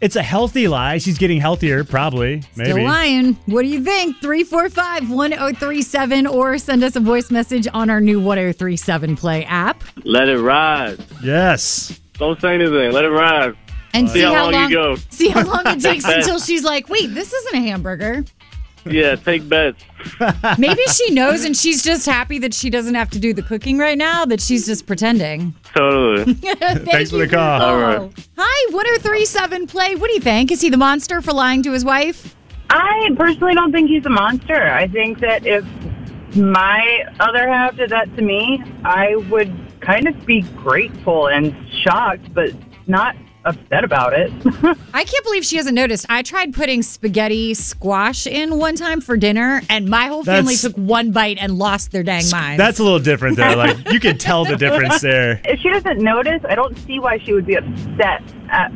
it's 0.00 0.16
a 0.16 0.22
healthy 0.22 0.68
lie. 0.68 0.98
She's 0.98 1.18
getting 1.18 1.40
healthier, 1.40 1.84
probably. 1.84 2.42
Maybe. 2.56 2.70
Still 2.70 2.84
lying. 2.84 3.34
What 3.46 3.62
do 3.62 3.68
you 3.68 3.82
think? 3.82 4.16
345 4.20 5.10
1037 5.10 6.26
or 6.26 6.58
send 6.58 6.84
us 6.84 6.96
a 6.96 7.00
voice 7.00 7.30
message 7.30 7.66
on 7.72 7.90
our 7.90 8.00
new 8.00 8.20
1037 8.20 9.16
Play 9.16 9.44
app. 9.44 9.82
Let 10.04 10.28
it 10.28 10.38
ride. 10.38 10.98
Yes. 11.22 12.00
Don't 12.14 12.40
say 12.40 12.54
anything. 12.54 12.92
Let 12.92 13.04
it 13.04 13.10
ride. 13.10 13.56
And 13.94 14.08
uh, 14.08 14.12
see, 14.12 14.20
how 14.20 14.34
how 14.34 14.42
long 14.44 14.52
long 14.52 14.70
you 14.70 14.76
go. 14.76 14.96
See 15.10 15.28
how 15.28 15.44
long 15.44 15.62
it 15.66 15.80
takes 15.82 16.04
until 16.04 16.38
she's 16.38 16.64
like, 16.64 16.88
wait, 16.88 17.14
this 17.14 17.32
isn't 17.32 17.54
a 17.54 17.60
hamburger. 17.60 18.24
Yeah, 18.84 19.16
take 19.16 19.48
bets. 19.48 19.82
Maybe 20.58 20.82
she 20.92 21.10
knows 21.10 21.44
and 21.44 21.56
she's 21.56 21.82
just 21.82 22.06
happy 22.06 22.38
that 22.38 22.54
she 22.54 22.70
doesn't 22.70 22.94
have 22.94 23.10
to 23.10 23.18
do 23.18 23.34
the 23.34 23.42
cooking 23.42 23.76
right 23.78 23.98
now, 23.98 24.24
that 24.24 24.40
she's 24.40 24.66
just 24.66 24.86
pretending. 24.86 25.54
Totally. 25.74 26.34
Thank 26.34 26.84
Thanks 26.84 27.10
for 27.10 27.18
the 27.18 27.28
call. 27.28 27.60
All 27.60 27.78
right. 27.78 28.28
Hi, 28.38 28.72
1037 28.72 29.66
Play. 29.66 29.94
What 29.96 30.08
do 30.08 30.14
you 30.14 30.20
think? 30.20 30.50
Is 30.50 30.60
he 30.60 30.70
the 30.70 30.76
monster 30.76 31.20
for 31.20 31.32
lying 31.32 31.62
to 31.64 31.72
his 31.72 31.84
wife? 31.84 32.34
I 32.70 33.10
personally 33.16 33.54
don't 33.54 33.72
think 33.72 33.88
he's 33.88 34.06
a 34.06 34.10
monster. 34.10 34.70
I 34.70 34.86
think 34.88 35.20
that 35.20 35.46
if 35.46 35.64
my 36.36 37.04
other 37.18 37.48
half 37.48 37.76
did 37.76 37.90
that 37.90 38.14
to 38.16 38.22
me, 38.22 38.62
I 38.84 39.16
would 39.30 39.52
kind 39.80 40.06
of 40.06 40.26
be 40.26 40.42
grateful 40.42 41.28
and 41.28 41.54
shocked, 41.82 42.32
but 42.34 42.50
not 42.86 43.16
upset 43.48 43.84
about 43.84 44.12
it. 44.12 44.30
I 44.94 45.04
can't 45.04 45.24
believe 45.24 45.44
she 45.44 45.56
hasn't 45.56 45.74
noticed. 45.74 46.06
I 46.08 46.22
tried 46.22 46.54
putting 46.54 46.82
spaghetti 46.82 47.54
squash 47.54 48.26
in 48.26 48.58
one 48.58 48.76
time 48.76 49.00
for 49.00 49.16
dinner, 49.16 49.62
and 49.68 49.88
my 49.88 50.06
whole 50.06 50.24
family 50.24 50.54
That's- 50.54 50.62
took 50.62 50.76
one 50.76 51.12
bite 51.12 51.38
and 51.40 51.58
lost 51.58 51.92
their 51.92 52.02
dang 52.02 52.24
minds. 52.30 52.58
That's 52.58 52.78
a 52.78 52.84
little 52.84 52.98
different, 52.98 53.36
though. 53.36 53.54
Like, 53.56 53.90
you 53.92 54.00
can 54.00 54.18
tell 54.18 54.44
the 54.44 54.56
difference 54.56 55.00
there. 55.02 55.40
if 55.44 55.60
she 55.60 55.68
doesn't 55.70 55.98
notice, 55.98 56.42
I 56.48 56.54
don't 56.54 56.76
see 56.78 56.98
why 56.98 57.18
she 57.18 57.32
would 57.32 57.46
be 57.46 57.54
upset 57.56 58.22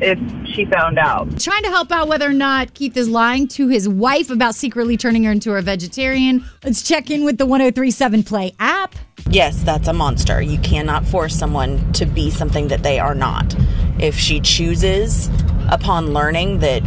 if 0.00 0.18
she 0.54 0.64
found 0.66 0.98
out. 0.98 1.38
trying 1.40 1.62
to 1.62 1.70
help 1.70 1.90
out 1.92 2.08
whether 2.08 2.28
or 2.28 2.32
not 2.34 2.74
Keith 2.74 2.96
is 2.96 3.08
lying 3.08 3.48
to 3.48 3.68
his 3.68 3.88
wife 3.88 4.28
about 4.30 4.54
secretly 4.54 4.96
turning 4.96 5.24
her 5.24 5.32
into 5.32 5.54
a 5.54 5.62
vegetarian. 5.62 6.44
Let's 6.64 6.82
check 6.86 7.10
in 7.10 7.24
with 7.24 7.38
the 7.38 7.46
1037 7.46 8.22
Play 8.24 8.52
app. 8.58 8.94
Yes, 9.30 9.62
that's 9.62 9.88
a 9.88 9.92
monster. 9.92 10.42
You 10.42 10.58
cannot 10.58 11.06
force 11.06 11.34
someone 11.34 11.92
to 11.94 12.04
be 12.06 12.30
something 12.30 12.68
that 12.68 12.82
they 12.82 12.98
are 12.98 13.14
not. 13.14 13.54
If 13.98 14.18
she 14.18 14.40
chooses, 14.40 15.30
upon 15.70 16.12
learning 16.12 16.58
that 16.60 16.82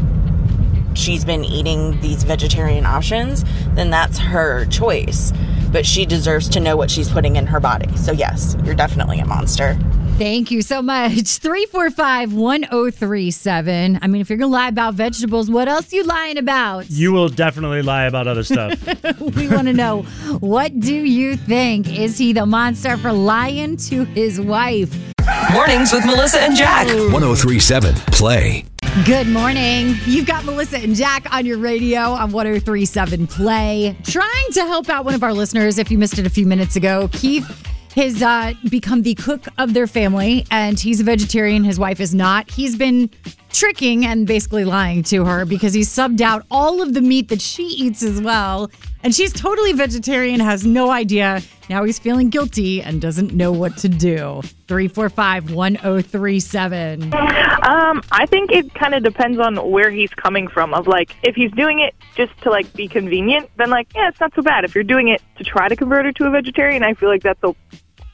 she's 0.96 1.26
been 1.26 1.44
eating 1.44 2.00
these 2.02 2.24
vegetarian 2.24 2.86
options, 2.86 3.44
then 3.74 3.90
that's 3.90 4.18
her 4.18 4.66
choice. 4.66 5.34
But 5.72 5.86
she 5.86 6.06
deserves 6.06 6.48
to 6.50 6.60
know 6.60 6.78
what 6.78 6.90
she's 6.90 7.10
putting 7.10 7.36
in 7.36 7.48
her 7.48 7.60
body. 7.60 7.96
So, 7.98 8.14
yes, 8.14 8.56
you're 8.64 8.76
definitely 8.76 9.20
a 9.20 9.26
monster. 9.26 9.78
Thank 10.18 10.50
you 10.50 10.62
so 10.62 10.82
much. 10.82 11.12
345 11.40 12.34
1037. 12.34 14.00
I 14.02 14.08
mean, 14.08 14.22
if 14.22 14.30
you're 14.30 14.38
going 14.38 14.50
to 14.50 14.54
lie 14.54 14.70
about 14.70 14.94
vegetables, 14.94 15.50
what 15.52 15.68
else 15.68 15.92
are 15.92 15.98
you 15.98 16.04
lying 16.04 16.38
about? 16.38 16.90
You 16.90 17.12
will 17.12 17.28
definitely 17.28 17.82
lie 17.82 18.06
about 18.06 18.26
other 18.26 18.44
stuff. 18.44 18.82
we 19.20 19.50
want 19.50 19.68
to 19.68 19.74
know 19.74 20.04
what 20.40 20.80
do 20.80 20.96
you 20.96 21.36
think? 21.36 21.92
Is 22.00 22.18
he 22.18 22.32
the 22.32 22.46
monster 22.46 22.96
for 22.96 23.12
lying 23.12 23.76
to 23.78 24.06
his 24.06 24.40
wife? 24.40 25.15
Mornings 25.56 25.94
with 25.94 26.06
Melissa 26.06 26.42
and 26.42 26.54
Jack. 26.54 26.86
1037 26.88 27.96
Play. 28.12 28.66
Good 29.06 29.30
morning. 29.30 29.96
You've 30.04 30.26
got 30.26 30.44
Melissa 30.44 30.80
and 30.80 30.94
Jack 30.94 31.34
on 31.34 31.46
your 31.46 31.58
radio 31.58 32.02
on 32.02 32.34
1037 32.34 33.26
Play. 33.28 33.96
Trying 34.04 34.52
to 34.52 34.62
help 34.64 34.90
out 34.90 35.06
one 35.06 35.14
of 35.14 35.24
our 35.24 35.32
listeners 35.32 35.78
if 35.78 35.90
you 35.90 35.98
missed 35.98 36.20
it 36.20 36.28
a 36.28 36.30
few 36.30 36.46
minutes 36.46 36.76
ago. 36.76 37.08
Keith 37.14 37.50
has 37.96 38.22
uh, 38.22 38.52
become 38.70 39.04
the 39.04 39.16
cook 39.16 39.48
of 39.58 39.74
their 39.74 39.88
family, 39.88 40.46
and 40.52 40.78
he's 40.78 41.00
a 41.00 41.06
vegetarian. 41.06 41.64
His 41.64 41.80
wife 41.80 42.02
is 42.02 42.14
not. 42.14 42.52
He's 42.52 42.76
been 42.76 43.10
tricking 43.54 44.06
and 44.06 44.28
basically 44.28 44.66
lying 44.66 45.04
to 45.04 45.24
her 45.24 45.46
because 45.46 45.74
he 45.74 45.82
subbed 45.82 46.20
out 46.20 46.46
all 46.52 46.82
of 46.82 46.94
the 46.94 47.02
meat 47.02 47.30
that 47.30 47.42
she 47.42 47.64
eats 47.64 48.04
as 48.04 48.20
well. 48.20 48.70
And 49.06 49.14
she's 49.14 49.32
totally 49.32 49.72
vegetarian, 49.72 50.40
has 50.40 50.66
no 50.66 50.90
idea. 50.90 51.42
Now 51.70 51.84
he's 51.84 52.00
feeling 52.00 52.32
guilty 52.32 52.82
and 52.82 53.00
doesn't 53.00 53.34
know 53.34 53.52
what 53.52 53.78
to 53.78 53.88
do. 53.88 54.42
345 54.68 55.52
1037. 55.54 57.14
Um, 57.14 58.02
I 58.12 58.26
think 58.26 58.52
it 58.52 58.74
kind 58.74 58.96
of 58.96 59.04
depends 59.04 59.38
on 59.38 59.58
where 59.70 59.92
he's 59.92 60.10
coming 60.10 60.48
from. 60.48 60.74
Of 60.74 60.88
like, 60.88 61.16
if 61.22 61.36
he's 61.36 61.52
doing 61.52 61.80
it 61.82 61.94
just 62.16 62.36
to 62.42 62.50
like 62.50 62.72
be 62.74 62.88
convenient, 62.88 63.48
then 63.58 63.70
like, 63.70 63.88
yeah, 63.96 64.08
it's 64.10 64.20
not 64.20 64.34
so 64.34 64.42
bad. 64.42 64.64
If 64.66 64.74
you're 64.74 64.84
doing 64.84 65.10
it 65.10 65.22
to 65.38 65.44
try 65.44 65.68
to 65.68 65.76
convert 65.76 66.06
her 66.06 66.12
to 66.12 66.26
a 66.26 66.32
vegetarian, 66.32 66.84
I 66.84 66.96
feel 66.96 67.10
like 67.10 67.22
that's 67.22 67.44
a 67.44 67.56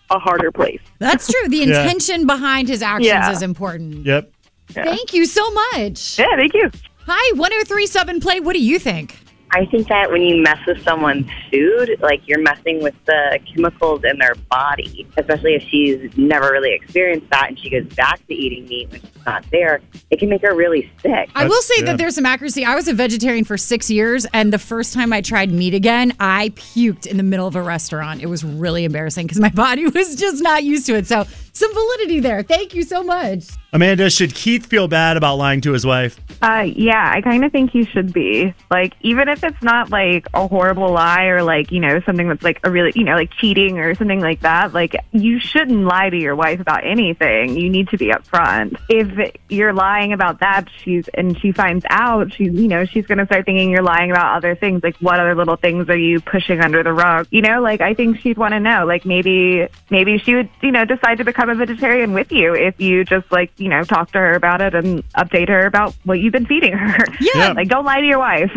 a 0.09 0.19
harder 0.19 0.51
place. 0.51 0.81
That's 0.99 1.31
true. 1.31 1.47
The 1.47 1.55
Yeah. 1.67 1.83
intention 1.83 2.27
behind 2.27 2.67
his 2.67 2.81
actions 2.81 3.07
Yeah. 3.07 3.31
is 3.31 3.41
important. 3.41 4.05
yep. 4.05 4.29
Thank 4.67 5.13
you 5.13 5.23
so 5.25 5.49
much. 5.51 6.19
Yeah, 6.19 6.25
thank 6.35 6.53
you. 6.53 6.69
Hi, 7.07 7.31
1037 7.37 8.19
Play. 8.19 8.41
What 8.41 8.51
do 8.53 8.61
you 8.61 8.77
think? 8.77 9.17
I 9.53 9.65
think 9.65 9.89
that 9.89 10.09
when 10.09 10.21
you 10.21 10.41
mess 10.41 10.59
with 10.65 10.81
someone's 10.83 11.27
food, 11.51 11.97
like 12.01 12.21
you're 12.25 12.41
messing 12.41 12.81
with 12.81 12.95
the 13.05 13.37
chemicals 13.53 14.01
in 14.05 14.17
their 14.17 14.35
body, 14.49 15.05
especially 15.17 15.55
if 15.55 15.63
she's 15.63 16.17
never 16.17 16.51
really 16.51 16.73
experienced 16.73 17.29
that 17.31 17.49
and 17.49 17.59
she 17.59 17.69
goes 17.69 17.85
back 17.95 18.25
to 18.27 18.33
eating 18.33 18.65
meat 18.67 18.89
when 18.91 19.01
not 19.25 19.45
there, 19.51 19.81
it 20.09 20.19
can 20.19 20.29
make 20.29 20.41
her 20.41 20.55
really 20.55 20.91
sick. 21.01 21.29
I 21.35 21.45
will 21.47 21.61
say 21.61 21.75
yeah. 21.79 21.85
that 21.85 21.97
there's 21.97 22.15
some 22.15 22.25
accuracy. 22.25 22.65
I 22.65 22.75
was 22.75 22.87
a 22.87 22.93
vegetarian 22.93 23.45
for 23.45 23.57
six 23.57 23.89
years, 23.89 24.25
and 24.33 24.51
the 24.51 24.59
first 24.59 24.93
time 24.93 25.13
I 25.13 25.21
tried 25.21 25.51
meat 25.51 25.73
again, 25.73 26.13
I 26.19 26.49
puked 26.49 27.05
in 27.05 27.17
the 27.17 27.23
middle 27.23 27.47
of 27.47 27.55
a 27.55 27.61
restaurant. 27.61 28.21
It 28.21 28.27
was 28.27 28.43
really 28.43 28.85
embarrassing 28.85 29.27
because 29.27 29.39
my 29.39 29.49
body 29.53 29.87
was 29.87 30.15
just 30.15 30.41
not 30.41 30.63
used 30.63 30.85
to 30.87 30.95
it. 30.95 31.07
So, 31.07 31.25
some 31.53 31.73
validity 31.73 32.19
there. 32.19 32.43
Thank 32.43 32.73
you 32.73 32.83
so 32.83 33.03
much. 33.03 33.45
Amanda, 33.73 34.09
should 34.09 34.33
Keith 34.33 34.65
feel 34.65 34.87
bad 34.87 35.15
about 35.15 35.35
lying 35.35 35.61
to 35.61 35.71
his 35.71 35.85
wife? 35.85 36.19
Uh, 36.41 36.65
yeah, 36.75 37.11
I 37.13 37.21
kind 37.21 37.45
of 37.45 37.51
think 37.51 37.71
he 37.71 37.85
should 37.85 38.11
be. 38.11 38.53
Like, 38.69 38.95
even 39.01 39.29
if 39.29 39.43
it's 39.43 39.61
not 39.61 39.89
like 39.89 40.27
a 40.33 40.47
horrible 40.47 40.91
lie 40.91 41.25
or 41.25 41.43
like, 41.43 41.71
you 41.71 41.79
know, 41.79 42.01
something 42.01 42.27
that's 42.27 42.43
like 42.43 42.59
a 42.63 42.71
really, 42.71 42.91
you 42.95 43.03
know, 43.03 43.15
like 43.15 43.31
cheating 43.31 43.79
or 43.79 43.95
something 43.95 44.19
like 44.19 44.41
that, 44.41 44.73
like, 44.73 44.95
you 45.11 45.39
shouldn't 45.39 45.83
lie 45.85 46.09
to 46.09 46.17
your 46.17 46.35
wife 46.35 46.59
about 46.59 46.85
anything. 46.85 47.57
You 47.57 47.69
need 47.69 47.89
to 47.89 47.97
be 47.97 48.07
upfront. 48.07 48.77
If 48.89 49.10
if 49.17 49.35
you're 49.49 49.73
lying 49.73 50.13
about 50.13 50.39
that, 50.39 50.67
she's 50.83 51.07
and 51.13 51.39
she 51.39 51.51
finds 51.51 51.85
out, 51.89 52.33
she's 52.33 52.53
you 52.53 52.67
know 52.67 52.85
she's 52.85 53.05
going 53.05 53.17
to 53.17 53.25
start 53.25 53.45
thinking 53.45 53.69
you're 53.69 53.83
lying 53.83 54.11
about 54.11 54.37
other 54.37 54.55
things. 54.55 54.83
Like 54.83 54.95
what 54.97 55.19
other 55.19 55.35
little 55.35 55.55
things 55.55 55.89
are 55.89 55.97
you 55.97 56.19
pushing 56.21 56.61
under 56.61 56.83
the 56.83 56.93
rug? 56.93 57.27
You 57.31 57.41
know, 57.41 57.61
like 57.61 57.81
I 57.81 57.93
think 57.93 58.19
she'd 58.19 58.37
want 58.37 58.53
to 58.53 58.59
know. 58.59 58.85
Like 58.85 59.05
maybe 59.05 59.67
maybe 59.89 60.17
she 60.17 60.35
would 60.35 60.49
you 60.61 60.71
know 60.71 60.85
decide 60.85 61.17
to 61.19 61.23
become 61.23 61.49
a 61.49 61.55
vegetarian 61.55 62.13
with 62.13 62.31
you 62.31 62.53
if 62.53 62.79
you 62.79 63.03
just 63.03 63.31
like 63.31 63.51
you 63.57 63.69
know 63.69 63.83
talk 63.83 64.11
to 64.11 64.17
her 64.17 64.33
about 64.33 64.61
it 64.61 64.73
and 64.75 65.07
update 65.11 65.49
her 65.49 65.65
about 65.65 65.93
what 66.03 66.19
you've 66.19 66.33
been 66.33 66.45
feeding 66.45 66.73
her. 66.73 67.05
Yeah. 67.19 67.51
like 67.55 67.67
don't 67.67 67.85
lie 67.85 68.01
to 68.01 68.07
your 68.07 68.19
wife. 68.19 68.51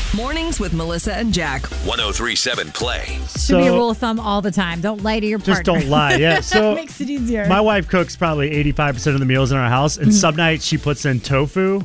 Mornings 0.16 0.58
with 0.58 0.72
Melissa 0.72 1.14
and 1.14 1.32
Jack. 1.32 1.62
1037 1.86 2.72
Play. 2.72 3.18
Should 3.38 3.58
be 3.58 3.66
a 3.68 3.72
rule 3.72 3.90
of 3.90 3.98
thumb 3.98 4.18
all 4.18 4.42
the 4.42 4.50
time. 4.50 4.80
Don't 4.80 5.04
lie 5.04 5.20
to 5.20 5.26
your 5.26 5.38
partner. 5.38 5.54
Just 5.54 5.64
don't 5.64 5.86
lie. 5.88 6.16
Yeah. 6.16 6.40
So 6.50 6.74
makes 6.74 7.00
it 7.00 7.08
easier. 7.08 7.46
My 7.46 7.60
wife 7.60 7.86
cooks 7.86 8.16
probably 8.16 8.50
85% 8.72 9.14
of 9.14 9.20
the 9.20 9.24
meals 9.24 9.52
in 9.52 9.58
our 9.58 9.69
house, 9.70 9.96
and 9.96 10.14
some 10.14 10.36
nights 10.36 10.64
she 10.64 10.76
puts 10.76 11.06
in 11.06 11.20
tofu. 11.20 11.80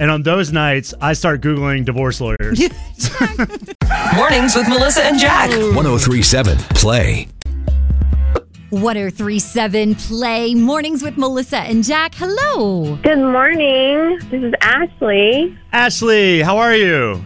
And 0.00 0.10
on 0.10 0.22
those 0.22 0.52
nights, 0.52 0.94
I 1.00 1.12
start 1.12 1.40
Googling 1.40 1.84
divorce 1.84 2.20
lawyers. 2.20 2.60
Mornings 4.16 4.54
with 4.54 4.68
Melissa 4.68 5.02
and 5.02 5.18
Jack. 5.18 5.50
1037 5.50 6.56
Play. 6.74 7.28
1037 8.70 9.94
Play 9.94 10.54
Mornings 10.54 11.02
with 11.02 11.16
Melissa 11.16 11.60
and 11.60 11.82
Jack. 11.82 12.14
Hello. 12.14 12.96
Good 13.02 13.18
morning. 13.18 14.18
This 14.30 14.42
is 14.42 14.54
Ashley. 14.60 15.56
Ashley, 15.72 16.42
how 16.42 16.58
are 16.58 16.74
you? 16.74 17.22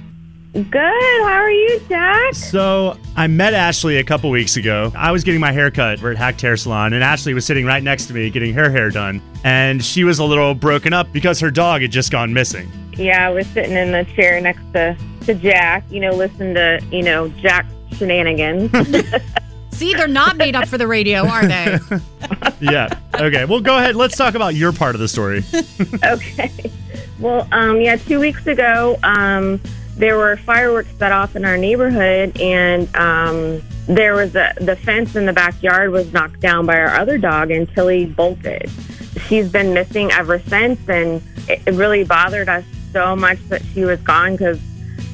Good. 0.53 0.75
How 0.75 1.25
are 1.25 1.51
you, 1.51 1.81
Jack? 1.89 2.35
So 2.35 2.99
I 3.17 3.27
met 3.27 3.55
Ashley 3.55 3.97
a 3.97 4.05
couple 4.05 4.29
weeks 4.29 4.59
ago. 4.59 4.93
I 4.95 5.11
was 5.11 5.25
getting 5.25 5.41
my 5.41 5.51
hair 5.51 5.71
cut. 5.71 6.03
We're 6.03 6.11
at 6.13 6.19
Hacked 6.19 6.43
Hair 6.43 6.59
Salon, 6.59 6.93
and 6.93 7.03
Ashley 7.03 7.33
was 7.33 7.47
sitting 7.47 7.65
right 7.65 7.83
next 7.83 8.07
to 8.07 8.15
me 8.15 8.29
getting 8.29 8.53
her 8.53 8.71
hair 8.71 8.91
done. 8.91 9.23
And 9.45 9.83
she 9.83 10.05
was 10.05 10.19
a 10.19 10.25
little 10.25 10.55
broken 10.55 10.93
up 10.93 11.11
because 11.11 11.41
her 11.41 11.51
dog 11.51 11.81
had 11.81 11.91
just 11.91 12.11
gone 12.13 12.35
missing. 12.35 12.71
Yeah, 12.93 13.29
I 13.29 13.31
was 13.31 13.47
sitting 13.47 13.73
in 13.73 13.93
the 13.93 14.05
chair 14.15 14.39
next 14.43 14.63
to, 14.75 14.95
to 15.23 15.35
Jack, 15.35 15.85
you 15.91 16.01
know, 16.01 16.11
listen 16.15 16.53
to, 16.55 16.85
you 16.91 17.03
know, 17.03 17.29
Jack's 17.29 17.73
shenanigans. 17.97 18.71
See, 19.71 19.95
they're 19.95 20.07
not 20.07 20.37
made 20.37 20.55
up 20.55 20.69
for 20.69 20.77
the 20.77 20.87
radio, 20.87 21.27
are 21.27 21.47
they? 21.47 21.79
Yeah. 22.61 22.97
Okay. 23.17 23.45
Well, 23.45 23.61
go 23.61 23.77
ahead. 23.77 23.97
Let's 23.97 24.17
talk 24.17 24.37
about 24.37 24.55
your 24.55 24.73
part 24.73 24.95
of 24.95 25.01
the 25.01 25.09
story. 25.09 25.43
okay. 26.05 26.53
Well, 27.19 27.49
um, 27.51 27.81
yeah, 27.81 27.97
two 27.97 28.21
weeks 28.21 28.47
ago, 28.47 28.99
um, 29.03 29.61
there 29.97 30.17
were 30.17 30.37
fireworks 30.37 30.91
set 30.99 31.13
off 31.13 31.37
in 31.37 31.45
our 31.45 31.57
neighborhood, 31.57 32.39
and 32.41 32.95
um, 32.97 33.63
there 33.87 34.15
was 34.15 34.35
a 34.35 34.55
the 34.61 34.77
fence 34.77 35.17
in 35.17 35.27
the 35.27 35.33
backyard 35.33 35.91
was 35.91 36.13
knocked 36.13 36.41
down 36.41 36.67
by 36.67 36.79
our 36.79 36.95
other 36.95 37.19
dog, 37.19 37.51
and 37.51 37.69
Tilly 37.75 38.07
bolted. 38.07 38.71
She's 39.29 39.51
been 39.51 39.75
missing 39.75 40.11
ever 40.13 40.39
since, 40.39 40.81
and 40.89 41.23
it 41.49 41.63
it 41.67 41.75
really 41.75 42.05
bothered 42.05 42.49
us 42.49 42.65
so 42.93 43.15
much 43.17 43.39
that 43.49 43.63
she 43.73 43.85
was 43.85 44.01
gone 44.01 44.33
because 44.33 44.61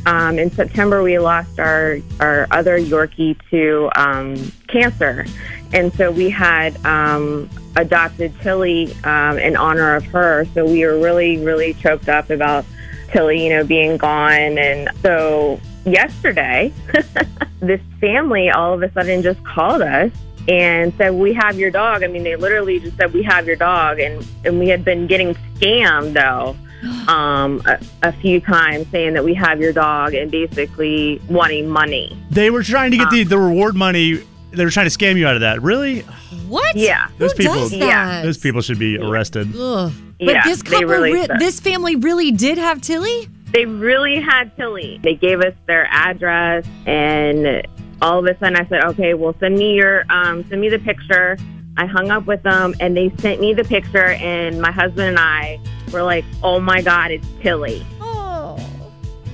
um, 0.06 0.38
in 0.38 0.50
September 0.50 1.02
we 1.02 1.18
lost 1.18 1.58
our 1.58 1.99
our 2.20 2.47
other 2.50 2.78
Yorkie 2.78 3.37
to 3.50 3.90
um, 3.97 4.52
cancer, 4.68 5.26
and 5.73 5.92
so 5.94 6.11
we 6.11 6.30
had 6.30 6.76
um, 6.87 7.50
adopted 7.76 8.32
Tilly 8.40 8.94
um, 9.04 9.38
in 9.38 9.56
honor 9.56 9.97
of 9.97 10.04
her. 10.06 10.47
So 10.54 10.64
we 10.64 10.85
were 10.85 10.99
really 10.99 11.38
really 11.38 11.75
choked 11.75 12.08
up 12.08 12.30
about 12.30 12.64
Tilly, 13.11 13.45
you 13.45 13.50
know, 13.50 13.65
being 13.65 13.97
gone, 13.97 14.59
and 14.59 14.88
so 15.03 15.61
yesterday 15.85 16.73
this 17.61 17.81
family 18.00 18.50
all 18.50 18.75
of 18.75 18.83
a 18.83 18.93
sudden 18.93 19.23
just 19.23 19.43
called 19.45 19.81
us 19.81 20.12
and 20.49 20.93
said 20.99 21.15
we 21.15 21.33
have 21.33 21.59
your 21.59 21.71
dog 21.71 22.03
i 22.03 22.07
mean 22.07 22.23
they 22.23 22.37
literally 22.37 22.79
just 22.79 22.95
said 22.99 23.11
we 23.15 23.23
have 23.23 23.47
your 23.47 23.57
dog 23.57 23.99
and 23.99 24.27
and 24.45 24.59
we 24.59 24.69
had 24.69 24.85
been 24.85 25.07
getting 25.07 25.35
scammed 25.55 26.12
though 26.12 26.55
um 27.11 27.62
a, 27.65 27.79
a 28.03 28.12
few 28.12 28.38
times 28.41 28.87
saying 28.88 29.15
that 29.15 29.25
we 29.25 29.33
have 29.33 29.61
your 29.61 29.73
dog 29.73 30.12
and 30.12 30.31
basically 30.31 31.19
wanting 31.31 31.67
money 31.69 32.15
They 32.31 32.50
were 32.50 32.62
trying 32.62 32.91
to 32.91 32.99
get 32.99 33.11
the, 33.11 33.25
the 33.25 33.38
reward 33.38 33.75
money. 33.75 34.23
They 34.50 34.65
were 34.65 34.71
trying 34.71 34.88
to 34.88 34.97
scam 34.97 35.17
you 35.17 35.27
out 35.27 35.35
of 35.35 35.41
that. 35.43 35.61
Really? 35.61 36.00
What? 36.47 36.75
Yeah. 36.77 37.09
Those 37.19 37.33
Who 37.33 37.38
people. 37.38 37.55
does 37.55 37.71
that? 37.79 38.23
Those 38.23 38.38
people 38.38 38.62
should 38.62 38.79
be 38.79 38.97
arrested. 38.99 39.55
Ugh. 39.55 39.93
But 40.20 40.34
Yeah, 40.34 40.44
this 40.44 40.62
couple, 40.62 40.88
really 40.88 41.12
re- 41.12 41.26
this 41.38 41.60
family 41.60 41.94
really 41.96 42.30
did 42.32 42.58
have 42.58 42.80
Tilly? 42.80 43.28
they 43.52 43.64
really 43.64 44.20
had 44.20 44.54
Tilly. 44.56 45.00
They 45.02 45.14
gave 45.14 45.40
us 45.40 45.54
their 45.66 45.87
address, 45.90 46.66
and 46.87 47.66
all 48.02 48.18
of 48.18 48.26
a 48.26 48.38
sudden, 48.38 48.56
I 48.56 48.66
said, 48.68 48.84
"Okay, 48.84 49.14
well, 49.14 49.34
send 49.40 49.56
me 49.56 49.75
your 49.75 50.04
um, 50.10 50.44
send 50.48 50.60
me 50.60 50.68
the 50.68 50.78
picture." 50.78 51.38
I 51.76 51.87
hung 51.87 52.10
up 52.10 52.26
with 52.26 52.42
them, 52.42 52.75
and 52.80 52.96
they 52.96 53.10
sent 53.18 53.40
me 53.40 53.54
the 53.54 53.62
picture, 53.64 54.08
and 54.08 54.60
my 54.60 54.72
husband 54.72 55.08
and 55.10 55.18
I 55.18 55.60
were 55.92 56.02
like, 56.02 56.25
"Oh 56.42 56.58
my 56.60 56.82
God, 56.82 57.10
it's 57.12 57.26
Tilly!" 57.40 57.87
Oh. 58.00 58.58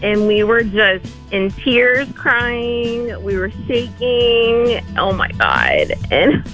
And 0.03 0.27
we 0.27 0.45
were 0.45 0.63
just 0.63 1.07
in 1.33 1.51
tears, 1.51 2.07
crying. 2.15 3.23
We 3.25 3.37
were 3.39 3.51
shaking. 3.67 4.85
Oh 4.99 5.13
my 5.15 5.29
God! 5.33 5.93
And 6.11 6.45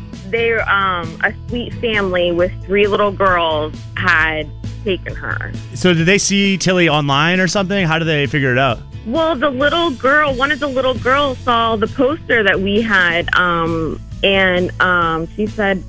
they're 0.31 0.67
um, 0.69 1.19
a 1.23 1.33
sweet 1.47 1.73
family 1.75 2.31
with 2.31 2.51
three 2.65 2.87
little 2.87 3.11
girls 3.11 3.75
had 3.95 4.49
taken 4.83 5.15
her. 5.15 5.51
So 5.75 5.93
did 5.93 6.05
they 6.05 6.17
see 6.17 6.57
Tilly 6.57 6.89
online 6.89 7.39
or 7.39 7.47
something? 7.47 7.85
How 7.85 7.99
did 7.99 8.05
they 8.05 8.25
figure 8.27 8.51
it 8.51 8.57
out? 8.57 8.79
Well, 9.05 9.35
the 9.35 9.49
little 9.49 9.91
girl, 9.91 10.33
one 10.33 10.51
of 10.51 10.59
the 10.59 10.67
little 10.67 10.93
girls 10.95 11.37
saw 11.39 11.75
the 11.75 11.87
poster 11.87 12.43
that 12.43 12.59
we 12.59 12.81
had, 12.81 13.33
um, 13.35 13.99
and 14.23 14.69
um, 14.79 15.27
she 15.35 15.47
said, 15.47 15.83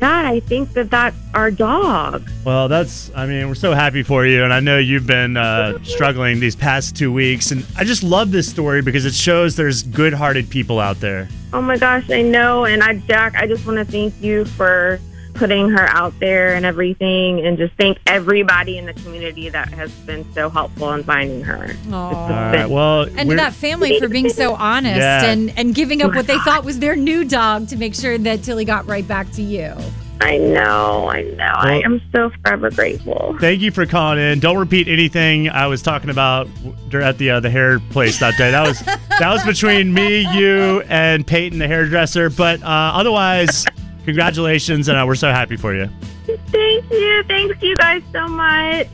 "Dad, 0.00 0.24
I 0.24 0.40
think 0.40 0.72
that 0.72 0.90
that's 0.90 1.16
our 1.32 1.52
dog." 1.52 2.28
Well, 2.44 2.66
that's, 2.66 3.12
I 3.14 3.26
mean, 3.26 3.46
we're 3.46 3.54
so 3.54 3.72
happy 3.72 4.02
for 4.02 4.26
you. 4.26 4.42
And 4.42 4.52
I 4.52 4.58
know 4.58 4.78
you've 4.78 5.06
been 5.06 5.36
uh, 5.36 5.82
struggling 5.84 6.40
these 6.40 6.56
past 6.56 6.96
two 6.96 7.12
weeks. 7.12 7.52
And 7.52 7.64
I 7.76 7.84
just 7.84 8.02
love 8.02 8.32
this 8.32 8.48
story 8.50 8.82
because 8.82 9.04
it 9.04 9.14
shows 9.14 9.54
there's 9.54 9.84
good 9.84 10.12
hearted 10.12 10.50
people 10.50 10.80
out 10.80 10.98
there. 10.98 11.28
Oh 11.52 11.62
my 11.62 11.78
gosh, 11.78 12.10
I 12.10 12.22
know. 12.22 12.64
And 12.64 12.82
I, 12.82 12.94
Jack, 12.94 13.34
I 13.36 13.46
just 13.46 13.66
want 13.66 13.78
to 13.78 13.84
thank 13.84 14.14
you 14.20 14.44
for 14.44 14.98
putting 15.34 15.68
her 15.68 15.86
out 15.90 16.18
there 16.18 16.54
and 16.54 16.64
everything, 16.64 17.46
and 17.46 17.58
just 17.58 17.74
thank 17.74 17.98
everybody 18.06 18.78
in 18.78 18.86
the 18.86 18.94
community 18.94 19.50
that 19.50 19.68
has 19.74 19.90
been 20.06 20.24
so 20.32 20.48
helpful 20.48 20.92
in 20.94 21.04
finding 21.04 21.42
her. 21.42 21.76
All 21.92 22.12
right. 22.30 22.64
Well, 22.66 23.02
And 23.16 23.28
to 23.30 23.36
that 23.36 23.52
family 23.52 24.00
for 24.00 24.08
being 24.08 24.30
so 24.30 24.54
honest 24.54 24.96
Yeah. 24.96 25.24
and, 25.26 25.52
and 25.58 25.74
giving 25.74 26.00
up 26.02 26.14
what 26.14 26.26
they 26.26 26.38
thought 26.44 26.64
was 26.64 26.78
their 26.78 26.96
new 26.96 27.22
dog 27.22 27.68
to 27.68 27.76
make 27.76 27.94
sure 27.94 28.16
that 28.16 28.42
Tilly 28.44 28.64
got 28.64 28.86
right 28.86 29.06
back 29.06 29.30
to 29.32 29.42
you. 29.42 29.74
I 30.20 30.38
know, 30.38 31.10
I 31.10 31.22
know. 31.22 31.44
I 31.44 31.80
am 31.84 32.00
so 32.14 32.30
forever 32.42 32.70
grateful. 32.70 33.36
Thank 33.38 33.60
you 33.60 33.70
for 33.70 33.84
calling 33.84 34.18
in. 34.18 34.40
Don't 34.40 34.56
repeat 34.56 34.88
anything 34.88 35.48
I 35.48 35.66
was 35.66 35.82
talking 35.82 36.10
about 36.10 36.48
at 36.92 37.18
the 37.18 37.30
uh, 37.30 37.40
the 37.40 37.50
hair 37.50 37.78
place 37.78 38.18
that 38.20 38.36
day. 38.38 38.50
That 38.50 38.66
was 38.66 38.80
that 39.18 39.30
was 39.30 39.44
between 39.44 39.92
me, 39.92 40.26
you, 40.36 40.82
and 40.88 41.26
Peyton, 41.26 41.58
the 41.58 41.68
hairdresser. 41.68 42.30
But 42.30 42.62
uh, 42.62 42.66
otherwise, 42.66 43.66
congratulations, 44.04 44.88
and 44.88 44.98
uh, 44.98 45.04
we're 45.06 45.16
so 45.16 45.30
happy 45.30 45.56
for 45.56 45.74
you. 45.74 45.88
Thank 46.26 46.90
you. 46.90 47.22
Thanks 47.28 47.62
you 47.62 47.76
guys 47.76 48.02
so 48.12 48.26
much. 48.26 48.88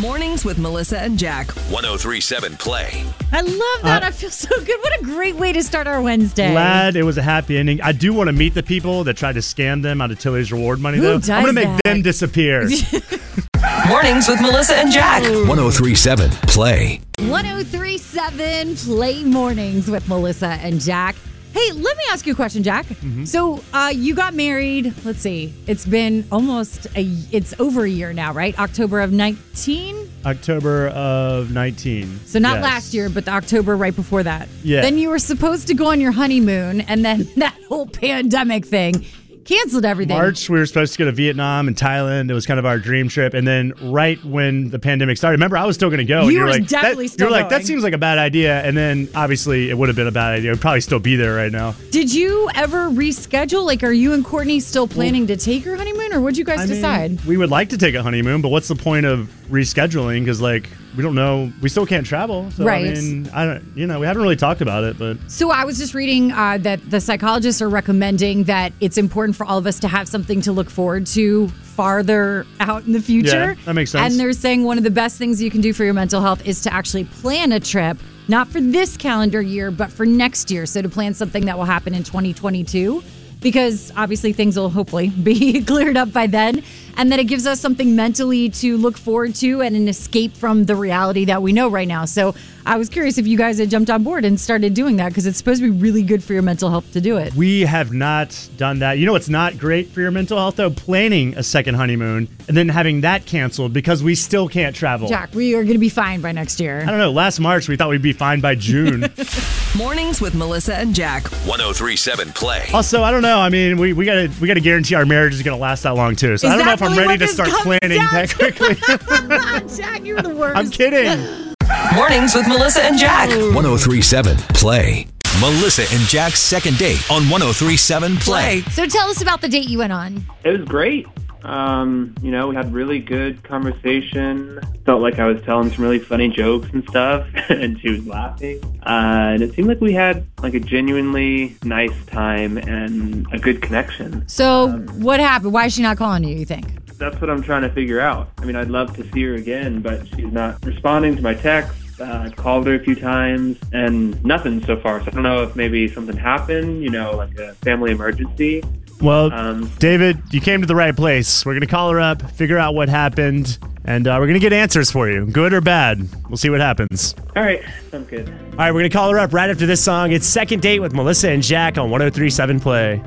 Mornings 0.00 0.46
with 0.46 0.56
Melissa 0.56 0.98
and 1.00 1.18
Jack. 1.18 1.50
1037 1.68 2.56
Play. 2.56 3.04
I 3.32 3.42
love 3.42 3.82
that. 3.82 4.02
Uh, 4.02 4.06
I 4.06 4.10
feel 4.10 4.30
so 4.30 4.48
good. 4.64 4.80
What 4.80 4.98
a 4.98 5.04
great 5.04 5.36
way 5.36 5.52
to 5.52 5.62
start 5.62 5.86
our 5.86 6.00
Wednesday. 6.00 6.52
Glad 6.52 6.96
it 6.96 7.02
was 7.02 7.18
a 7.18 7.22
happy 7.22 7.58
ending. 7.58 7.82
I 7.82 7.92
do 7.92 8.14
want 8.14 8.28
to 8.28 8.32
meet 8.32 8.54
the 8.54 8.62
people 8.62 9.04
that 9.04 9.18
tried 9.18 9.34
to 9.34 9.40
scam 9.40 9.82
them 9.82 10.00
out 10.00 10.10
of 10.10 10.18
Tilly's 10.18 10.50
reward 10.52 10.80
money, 10.80 10.96
Who 10.96 11.02
though. 11.04 11.18
does 11.18 11.28
I'm 11.28 11.42
gonna 11.42 11.52
make 11.52 11.66
that? 11.66 11.84
them 11.84 12.00
disappear. 12.02 12.60
Mornings 13.88 14.26
with 14.26 14.40
Melissa 14.40 14.76
and 14.76 14.90
Jack. 14.90 15.22
1037 15.22 16.30
Play. 16.48 17.00
1037 17.18 18.76
Play 18.76 19.24
Mornings 19.24 19.90
with 19.90 20.08
Melissa 20.08 20.46
and 20.62 20.80
Jack. 20.80 21.14
Hey, 21.52 21.72
let 21.72 21.96
me 21.96 22.02
ask 22.10 22.26
you 22.26 22.32
a 22.32 22.36
question, 22.36 22.62
Jack. 22.62 22.86
Mm-hmm. 22.86 23.24
So, 23.24 23.62
uh, 23.74 23.92
you 23.94 24.14
got 24.14 24.34
married. 24.34 24.94
Let's 25.04 25.20
see. 25.20 25.52
It's 25.66 25.84
been 25.84 26.24
almost 26.30 26.86
a. 26.96 27.02
It's 27.32 27.58
over 27.58 27.84
a 27.84 27.88
year 27.90 28.12
now, 28.12 28.32
right? 28.32 28.56
October 28.58 29.00
of 29.00 29.12
19. 29.12 30.08
October 30.26 30.88
of 30.88 31.50
19. 31.50 32.20
So 32.26 32.38
not 32.38 32.56
Yes. 32.56 32.62
last 32.62 32.94
year, 32.94 33.08
but 33.08 33.24
the 33.24 33.30
October 33.32 33.74
right 33.76 33.94
before 33.96 34.22
that. 34.22 34.48
Yeah. 34.62 34.82
Then 34.82 34.98
you 34.98 35.08
were 35.08 35.18
supposed 35.18 35.66
to 35.68 35.74
go 35.74 35.86
on 35.86 36.00
your 36.00 36.12
honeymoon, 36.12 36.82
and 36.82 37.04
then 37.04 37.28
that 37.36 37.56
whole 37.68 37.86
pandemic 37.86 38.66
thing 38.66 39.04
canceled 39.44 39.84
everything. 39.84 40.16
March, 40.16 40.48
we 40.48 40.58
were 40.58 40.66
supposed 40.66 40.92
to 40.92 40.98
go 40.98 41.04
to 41.06 41.12
Vietnam 41.12 41.68
and 41.68 41.76
Thailand. 41.76 42.30
It 42.30 42.34
was 42.34 42.46
kind 42.46 42.58
of 42.58 42.66
our 42.66 42.78
dream 42.78 43.08
trip. 43.08 43.34
And 43.34 43.46
then 43.46 43.72
right 43.82 44.22
when 44.24 44.70
the 44.70 44.78
pandemic 44.78 45.16
started, 45.16 45.34
remember, 45.36 45.56
I 45.56 45.64
was 45.64 45.76
still 45.76 45.88
going 45.90 45.98
to 45.98 46.04
go. 46.04 46.20
and 46.22 46.30
You 46.30 46.38
you're 46.38 46.46
were 46.46 46.52
like, 46.52 46.66
definitely 46.68 47.06
that, 47.06 47.12
still 47.12 47.28
You're 47.28 47.38
like, 47.38 47.48
that 47.50 47.64
seems 47.64 47.82
like 47.82 47.92
a 47.92 47.98
bad 47.98 48.18
idea. 48.18 48.60
And 48.62 48.76
then 48.76 49.08
obviously 49.14 49.70
it 49.70 49.76
would 49.76 49.88
have 49.88 49.96
been 49.96 50.06
a 50.06 50.12
bad 50.12 50.34
idea. 50.38 50.52
We'd 50.52 50.60
probably 50.60 50.80
still 50.80 51.00
be 51.00 51.16
there 51.16 51.34
right 51.34 51.52
now. 51.52 51.74
Did 51.90 52.12
you 52.12 52.50
ever 52.54 52.88
reschedule? 52.90 53.64
Like, 53.64 53.82
are 53.82 53.92
you 53.92 54.12
and 54.12 54.24
Courtney 54.24 54.60
still 54.60 54.86
planning 54.88 55.26
to 55.28 55.36
take 55.36 55.64
your 55.64 55.76
honeymoon, 55.76 56.12
or 56.12 56.20
what'd 56.20 56.38
you 56.38 56.44
guys 56.44 56.60
I 56.60 56.66
mean, 56.66 56.74
decide? 56.74 57.24
we 57.24 57.36
would 57.36 57.50
like 57.50 57.70
to 57.70 57.78
take 57.78 57.94
a 57.94 58.02
honeymoon, 58.02 58.42
but 58.42 58.48
what's 58.48 58.68
the 58.68 58.76
point 58.76 59.06
of 59.06 59.30
rescheduling? 59.50 60.20
Because, 60.20 60.40
like, 60.40 60.68
we 60.96 61.02
don't 61.02 61.14
know. 61.14 61.52
We 61.60 61.68
still 61.68 61.86
can't 61.86 62.06
travel. 62.06 62.50
So, 62.52 62.64
Right. 62.64 62.86
I 62.86 62.90
mean, 63.00 63.30
I 63.32 63.44
don't, 63.44 63.64
you 63.76 63.86
know, 63.86 64.00
we 64.00 64.06
haven't 64.06 64.22
really 64.22 64.36
talked 64.36 64.60
about 64.60 64.84
it, 64.84 64.98
but 64.98 65.16
So 65.28 65.50
I 65.50 65.64
was 65.64 65.78
just 65.78 65.94
reading 65.94 66.32
uh, 66.32 66.58
that 66.58 66.90
the 66.90 67.00
psychologists 67.00 67.62
are 67.62 67.68
recommending 67.68 68.44
that 68.44 68.72
it's 68.80 68.98
important 68.98 69.36
for 69.36 69.44
all 69.46 69.58
of 69.58 69.66
us 69.66 69.78
to 69.80 69.88
have 69.88 70.08
something 70.08 70.40
to 70.42 70.52
look 70.52 70.68
forward 70.70 71.06
to 71.08 71.48
farther 71.48 72.46
out 72.58 72.84
in 72.86 72.92
the 72.92 73.00
future. 73.00 73.52
Yeah, 73.52 73.64
that 73.64 73.74
makes 73.74 73.92
sense. 73.92 74.12
And 74.12 74.20
they're 74.20 74.32
saying 74.32 74.64
one 74.64 74.78
of 74.78 74.84
the 74.84 74.90
best 74.90 75.16
things 75.16 75.40
you 75.42 75.50
can 75.50 75.60
do 75.60 75.72
for 75.72 75.84
your 75.84 75.94
mental 75.94 76.20
health 76.20 76.44
is 76.46 76.60
to 76.62 76.72
actually 76.72 77.04
plan 77.04 77.52
a 77.52 77.60
trip, 77.60 77.96
not 78.28 78.48
for 78.48 78.60
this 78.60 78.96
calendar 78.96 79.40
year, 79.40 79.70
but 79.70 79.90
for 79.90 80.04
next 80.04 80.50
year. 80.50 80.66
So 80.66 80.82
to 80.82 80.88
plan 80.88 81.14
something 81.14 81.46
that 81.46 81.56
will 81.56 81.64
happen 81.64 81.94
in 81.94 82.02
2022. 82.02 83.02
Because 83.40 83.90
obviously 83.96 84.32
things 84.32 84.56
will 84.56 84.70
hopefully 84.70 85.08
be 85.22 85.62
cleared 85.62 85.96
up 85.96 86.12
by 86.12 86.26
then. 86.26 86.62
And 86.96 87.10
then 87.10 87.18
it 87.18 87.24
gives 87.24 87.46
us 87.46 87.60
something 87.60 87.96
mentally 87.96 88.50
to 88.50 88.76
look 88.76 88.98
forward 88.98 89.34
to 89.36 89.62
and 89.62 89.74
an 89.74 89.88
escape 89.88 90.34
from 90.34 90.64
the 90.64 90.76
reality 90.76 91.24
that 91.26 91.40
we 91.42 91.52
know 91.52 91.68
right 91.68 91.88
now. 91.88 92.04
So 92.04 92.34
I 92.66 92.76
was 92.76 92.88
curious 92.88 93.18
if 93.18 93.26
you 93.26 93.36
guys 93.38 93.58
had 93.58 93.70
jumped 93.70 93.90
on 93.90 94.02
board 94.02 94.24
and 94.24 94.38
started 94.38 94.74
doing 94.74 94.96
that 94.96 95.08
because 95.08 95.26
it's 95.26 95.38
supposed 95.38 95.60
to 95.62 95.70
be 95.72 95.78
really 95.78 96.02
good 96.02 96.22
for 96.22 96.32
your 96.34 96.42
mental 96.42 96.70
health 96.70 96.92
to 96.92 97.00
do 97.00 97.16
it. 97.16 97.34
We 97.34 97.62
have 97.62 97.92
not 97.92 98.48
done 98.56 98.80
that. 98.80 98.98
You 98.98 99.06
know 99.06 99.12
what's 99.12 99.28
not 99.28 99.58
great 99.58 99.88
for 99.90 100.00
your 100.00 100.10
mental 100.10 100.36
health 100.38 100.56
though? 100.56 100.70
Planning 100.70 101.36
a 101.36 101.42
second 101.42 101.74
honeymoon 101.76 102.28
and 102.48 102.56
then 102.56 102.68
having 102.68 103.00
that 103.02 103.26
canceled 103.26 103.72
because 103.72 104.02
we 104.02 104.14
still 104.14 104.48
can't 104.48 104.74
travel. 104.76 105.08
Jack, 105.08 105.34
we 105.34 105.54
are 105.54 105.62
going 105.62 105.74
to 105.74 105.78
be 105.78 105.88
fine 105.88 106.20
by 106.20 106.32
next 106.32 106.60
year. 106.60 106.80
I 106.82 106.86
don't 106.86 106.98
know. 106.98 107.10
Last 107.10 107.40
March 107.40 107.68
we 107.68 107.76
thought 107.76 107.88
we'd 107.88 108.02
be 108.02 108.12
fine 108.12 108.40
by 108.40 108.54
June. 108.54 109.04
Mornings 109.76 110.20
with 110.20 110.34
Melissa 110.34 110.74
and 110.76 110.94
Jack. 110.94 111.24
1037 111.46 112.32
Play. 112.32 112.66
also, 112.72 113.02
I 113.02 113.10
don't 113.10 113.22
know. 113.22 113.38
I 113.38 113.48
mean, 113.48 113.78
we, 113.78 113.92
we 113.92 114.04
gotta 114.04 114.30
we 114.40 114.48
gotta 114.48 114.60
guarantee 114.60 114.94
our 114.94 115.06
marriage 115.06 115.34
is 115.34 115.42
gonna 115.42 115.56
last 115.56 115.82
that 115.84 115.94
long 115.94 116.16
too. 116.16 116.36
So 116.36 116.46
Is 116.48 116.52
I 116.52 116.56
don't 116.56 116.66
know 116.66 116.76
that 116.76 116.82
if 116.82 116.82
I'm 116.82 116.98
ready 116.98 117.18
to 117.18 117.28
start 117.28 117.48
planning 117.50 117.98
down 117.98 118.12
that 118.12 118.34
quickly. 118.34 119.76
Jack, 119.76 120.04
you're 120.04 120.20
the 120.22 120.34
worst. 120.34 120.56
I'm 120.56 120.70
kidding. 120.70 121.49
Mornings 121.94 122.36
with 122.36 122.46
Melissa 122.46 122.82
and 122.84 122.96
Jack. 122.96 123.28
1037 123.30 124.36
Play. 124.54 125.06
Melissa 125.40 125.82
and 125.92 126.06
Jack's 126.08 126.38
second 126.38 126.78
date 126.78 127.00
on 127.10 127.28
1037 127.28 128.16
Play. 128.18 128.60
So 128.70 128.86
tell 128.86 129.08
us 129.08 129.20
about 129.20 129.40
the 129.40 129.48
date 129.48 129.68
you 129.68 129.78
went 129.78 129.92
on. 129.92 130.24
It 130.44 130.56
was 130.58 130.68
great. 130.68 131.06
Um, 131.42 132.14
you 132.22 132.30
know, 132.30 132.48
we 132.48 132.54
had 132.54 132.72
really 132.72 132.98
good 133.00 133.42
conversation. 133.42 134.60
Felt 134.84 135.02
like 135.02 135.18
I 135.18 135.26
was 135.26 135.42
telling 135.42 135.70
some 135.72 135.82
really 135.82 135.98
funny 135.98 136.28
jokes 136.28 136.68
and 136.72 136.86
stuff, 136.88 137.26
and 137.48 137.80
she 137.80 137.90
was 137.90 138.06
laughing. 138.06 138.62
Uh, 138.86 139.32
and 139.34 139.42
it 139.42 139.54
seemed 139.54 139.66
like 139.68 139.80
we 139.80 139.92
had 139.92 140.24
like 140.42 140.54
a 140.54 140.60
genuinely 140.60 141.56
nice 141.64 142.04
time 142.06 142.56
and 142.58 143.26
a 143.32 143.38
good 143.38 143.62
connection. 143.62 144.28
So 144.28 144.68
what 144.98 145.18
happened? 145.18 145.52
Why 145.52 145.66
is 145.66 145.74
she 145.74 145.82
not 145.82 145.96
calling 145.96 146.22
you, 146.24 146.36
you 146.36 146.44
think? 146.44 146.79
That's 147.00 147.18
what 147.20 147.30
I'm 147.30 147.42
trying 147.42 147.62
to 147.62 147.70
figure 147.70 147.98
out. 147.98 148.28
I 148.38 148.44
mean, 148.44 148.56
I'd 148.56 148.68
love 148.68 148.94
to 148.96 149.10
see 149.10 149.22
her 149.24 149.34
again, 149.34 149.80
but 149.80 150.06
she's 150.08 150.30
not 150.30 150.62
responding 150.64 151.16
to 151.16 151.22
my 151.22 151.32
texts. 151.34 151.98
Uh, 151.98 152.24
I've 152.26 152.36
called 152.36 152.66
her 152.66 152.74
a 152.74 152.78
few 152.78 152.94
times 152.94 153.58
and 153.72 154.22
nothing 154.24 154.62
so 154.64 154.76
far. 154.76 155.00
So 155.00 155.06
I 155.08 155.10
don't 155.10 155.22
know 155.22 155.42
if 155.42 155.56
maybe 155.56 155.88
something 155.88 156.16
happened, 156.16 156.82
you 156.82 156.90
know, 156.90 157.12
like 157.16 157.36
a 157.38 157.54
family 157.56 157.90
emergency. 157.92 158.62
Well, 159.00 159.32
Um, 159.32 159.70
David, 159.78 160.22
you 160.30 160.42
came 160.42 160.60
to 160.60 160.66
the 160.66 160.74
right 160.76 160.94
place. 160.94 161.44
We're 161.46 161.54
gonna 161.54 161.66
call 161.66 161.90
her 161.90 162.00
up, 162.00 162.22
figure 162.32 162.58
out 162.58 162.74
what 162.74 162.90
happened, 162.90 163.58
and 163.86 164.06
uh, 164.06 164.16
we're 164.20 164.26
gonna 164.26 164.38
get 164.38 164.52
answers 164.52 164.90
for 164.90 165.08
you, 165.10 165.24
good 165.24 165.54
or 165.54 165.62
bad. 165.62 166.06
We'll 166.28 166.36
see 166.36 166.50
what 166.50 166.60
happens. 166.60 167.14
All 167.34 167.42
right, 167.42 167.62
sounds 167.90 168.10
good. 168.10 168.28
All 168.28 168.56
right, 168.58 168.72
we're 168.72 168.80
going 168.80 168.90
to 168.90 168.96
call 168.96 169.10
her 169.10 169.18
up 169.18 169.32
right 169.32 169.48
after 169.48 169.64
this 169.64 169.82
song. 169.82 170.12
It's 170.12 170.26
Second 170.26 170.60
Date 170.60 170.80
with 170.80 170.92
Melissa 170.92 171.30
and 171.30 171.42
Jack 171.42 171.78
on 171.78 171.88
1037 171.90 172.60
Play. 172.60 173.02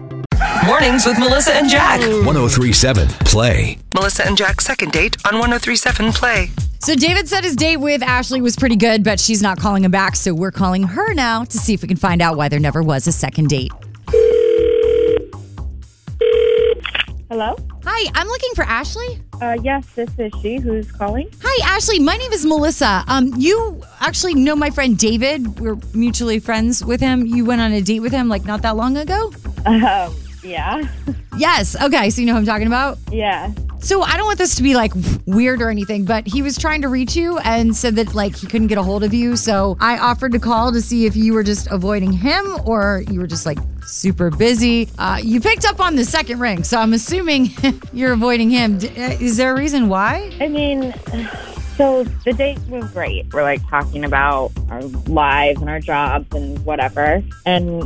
Mornings 0.66 1.06
with 1.06 1.20
Melissa 1.20 1.54
and 1.54 1.70
Jack. 1.70 2.00
1037 2.00 3.08
Play. 3.26 3.78
Melissa 3.94 4.26
and 4.26 4.38
Jack's 4.38 4.66
second 4.66 4.94
date 4.94 5.18
on 5.26 5.34
1037 5.34 6.14
Play. 6.14 6.52
So 6.80 6.96
David 6.96 7.28
said 7.28 7.44
his 7.44 7.58
date 7.58 7.78
with 7.78 8.02
Ashley 8.02 8.42
was 8.42 8.56
pretty 8.56 8.78
good, 8.78 9.04
but 9.04 9.20
she's 9.20 9.42
not 9.42 9.60
calling 9.60 9.84
him 9.84 9.92
back. 9.92 10.16
So 10.16 10.34
we're 10.34 10.52
calling 10.52 10.84
her 10.84 11.14
now 11.14 11.44
to 11.44 11.58
see 11.58 11.74
if 11.74 11.82
we 11.82 11.90
can 11.90 11.98
find 11.98 12.22
out 12.22 12.38
why 12.38 12.48
there 12.48 12.62
never 12.62 12.82
was 12.82 13.08
a 13.08 13.12
second 13.12 13.50
date. 13.50 13.74
Hello? 17.30 17.58
Hi, 17.84 18.12
I'm 18.16 18.28
looking 18.28 18.52
for 18.56 18.64
Ashley. 18.64 19.20
Uh, 19.42 19.58
yes, 19.62 19.86
this 19.96 20.10
is 20.18 20.32
she 20.42 20.60
who's 20.60 20.90
calling. 20.94 21.30
Hi, 21.44 21.76
Ashley. 21.76 22.00
My 22.00 22.16
name 22.16 22.32
is 22.32 22.46
Melissa. 22.46 23.04
Um, 23.08 23.34
you 23.38 23.82
actually 24.00 24.36
know 24.36 24.56
my 24.56 24.70
friend 24.70 24.98
David. 24.98 25.60
We're 25.60 25.78
mutually 25.94 26.40
friends 26.40 26.86
with 26.86 27.02
him. 27.02 27.26
You 27.26 27.44
went 27.44 27.60
on 27.60 27.74
a 27.74 27.82
date 27.82 28.00
with 28.00 28.14
him 28.14 28.30
like 28.30 28.46
not 28.46 28.62
that 28.62 28.78
long 28.78 28.96
ago. 28.96 29.34
Um, 29.66 30.14
yeah. 30.44 30.88
Yes. 31.38 31.76
Okay. 31.82 32.10
So 32.10 32.22
you 32.22 32.28
know 32.28 32.34
who 32.34 32.40
I'm 32.40 32.46
talking 32.46 32.68
about. 32.68 32.98
Yeah. 33.12 33.52
So 33.80 34.02
I 34.02 34.16
don't 34.16 34.26
want 34.28 34.38
this 34.38 34.56
to 34.56 34.64
be 34.64 34.76
like 34.76 34.94
weird 35.26 35.62
or 35.62 35.70
anything, 35.70 36.06
but 36.06 36.26
he 36.26 36.42
was 36.42 36.58
trying 36.58 36.82
to 36.84 36.88
reach 36.88 37.16
you 37.18 37.38
and 37.40 37.76
said 37.76 37.96
that 37.98 38.14
like 38.16 38.36
he 38.36 38.48
couldn't 38.48 38.68
get 38.68 38.78
a 38.78 38.84
hold 38.84 39.04
of 39.04 39.14
you. 39.14 39.36
So 39.36 39.76
I 39.82 39.98
offered 39.98 40.32
to 40.34 40.40
call 40.40 40.72
to 40.72 40.80
see 40.82 41.06
if 41.06 41.16
you 41.18 41.34
were 41.34 41.44
just 41.44 41.70
avoiding 41.72 42.14
him 42.14 42.46
or 42.66 43.04
you 43.10 43.20
were 43.20 43.28
just 43.28 43.46
like 43.46 43.58
super 43.86 44.30
busy. 44.30 44.88
Uh, 44.98 45.20
you 45.22 45.42
picked 45.42 45.66
up 45.66 45.80
on 45.82 45.96
the 45.98 46.06
second 46.06 46.40
ring, 46.40 46.64
so 46.64 46.78
I'm 46.80 46.94
assuming 46.94 47.50
you're 47.94 48.14
avoiding 48.14 48.50
him. 48.50 48.78
D- 48.78 48.88
uh, 48.90 49.18
Is 49.20 49.36
there 49.36 49.54
a 49.54 49.58
reason 49.58 49.90
why? 49.90 50.32
I 50.40 50.48
mean, 50.48 50.94
so 51.76 52.06
the 52.24 52.32
date 52.32 52.60
was 52.70 52.90
great. 52.92 53.34
We're 53.34 53.44
like 53.44 53.68
talking 53.70 54.06
about 54.06 54.52
our 54.70 54.82
lives 54.84 55.60
and 55.60 55.70
our 55.70 55.80
jobs 55.82 56.34
and 56.34 56.64
whatever. 56.64 57.22
And 57.46 57.84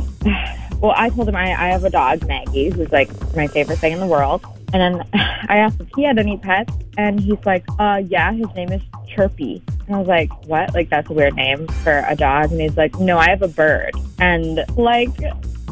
well, 0.80 0.94
I 0.96 1.08
told 1.10 1.28
him 1.28 1.36
I, 1.36 1.50
I 1.50 1.68
have 1.68 1.84
a 1.84 1.90
dog, 1.90 2.26
Maggie, 2.26 2.70
who's 2.70 2.90
like 2.92 3.10
my 3.34 3.46
favorite 3.48 3.78
thing 3.78 3.92
in 3.92 4.00
the 4.00 4.06
world. 4.06 4.44
And 4.72 4.80
then 4.82 5.08
I 5.48 5.58
asked 5.58 5.80
if 5.80 5.88
he 5.96 6.04
had 6.04 6.18
any 6.18 6.36
pets, 6.36 6.72
and 6.96 7.18
he's 7.20 7.44
like, 7.44 7.64
uh, 7.78 8.02
yeah, 8.06 8.32
his 8.32 8.46
name 8.54 8.70
is 8.70 8.82
Chirpy. 9.08 9.62
And 9.86 9.96
I 9.96 9.98
was 9.98 10.08
like, 10.08 10.30
what? 10.46 10.74
Like, 10.74 10.90
that's 10.90 11.08
a 11.10 11.12
weird 11.12 11.34
name 11.34 11.66
for 11.68 12.04
a 12.06 12.14
dog. 12.14 12.52
And 12.52 12.60
he's 12.60 12.76
like, 12.76 12.98
no, 12.98 13.18
I 13.18 13.30
have 13.30 13.42
a 13.42 13.48
bird. 13.48 13.92
And 14.18 14.64
like, 14.76 15.16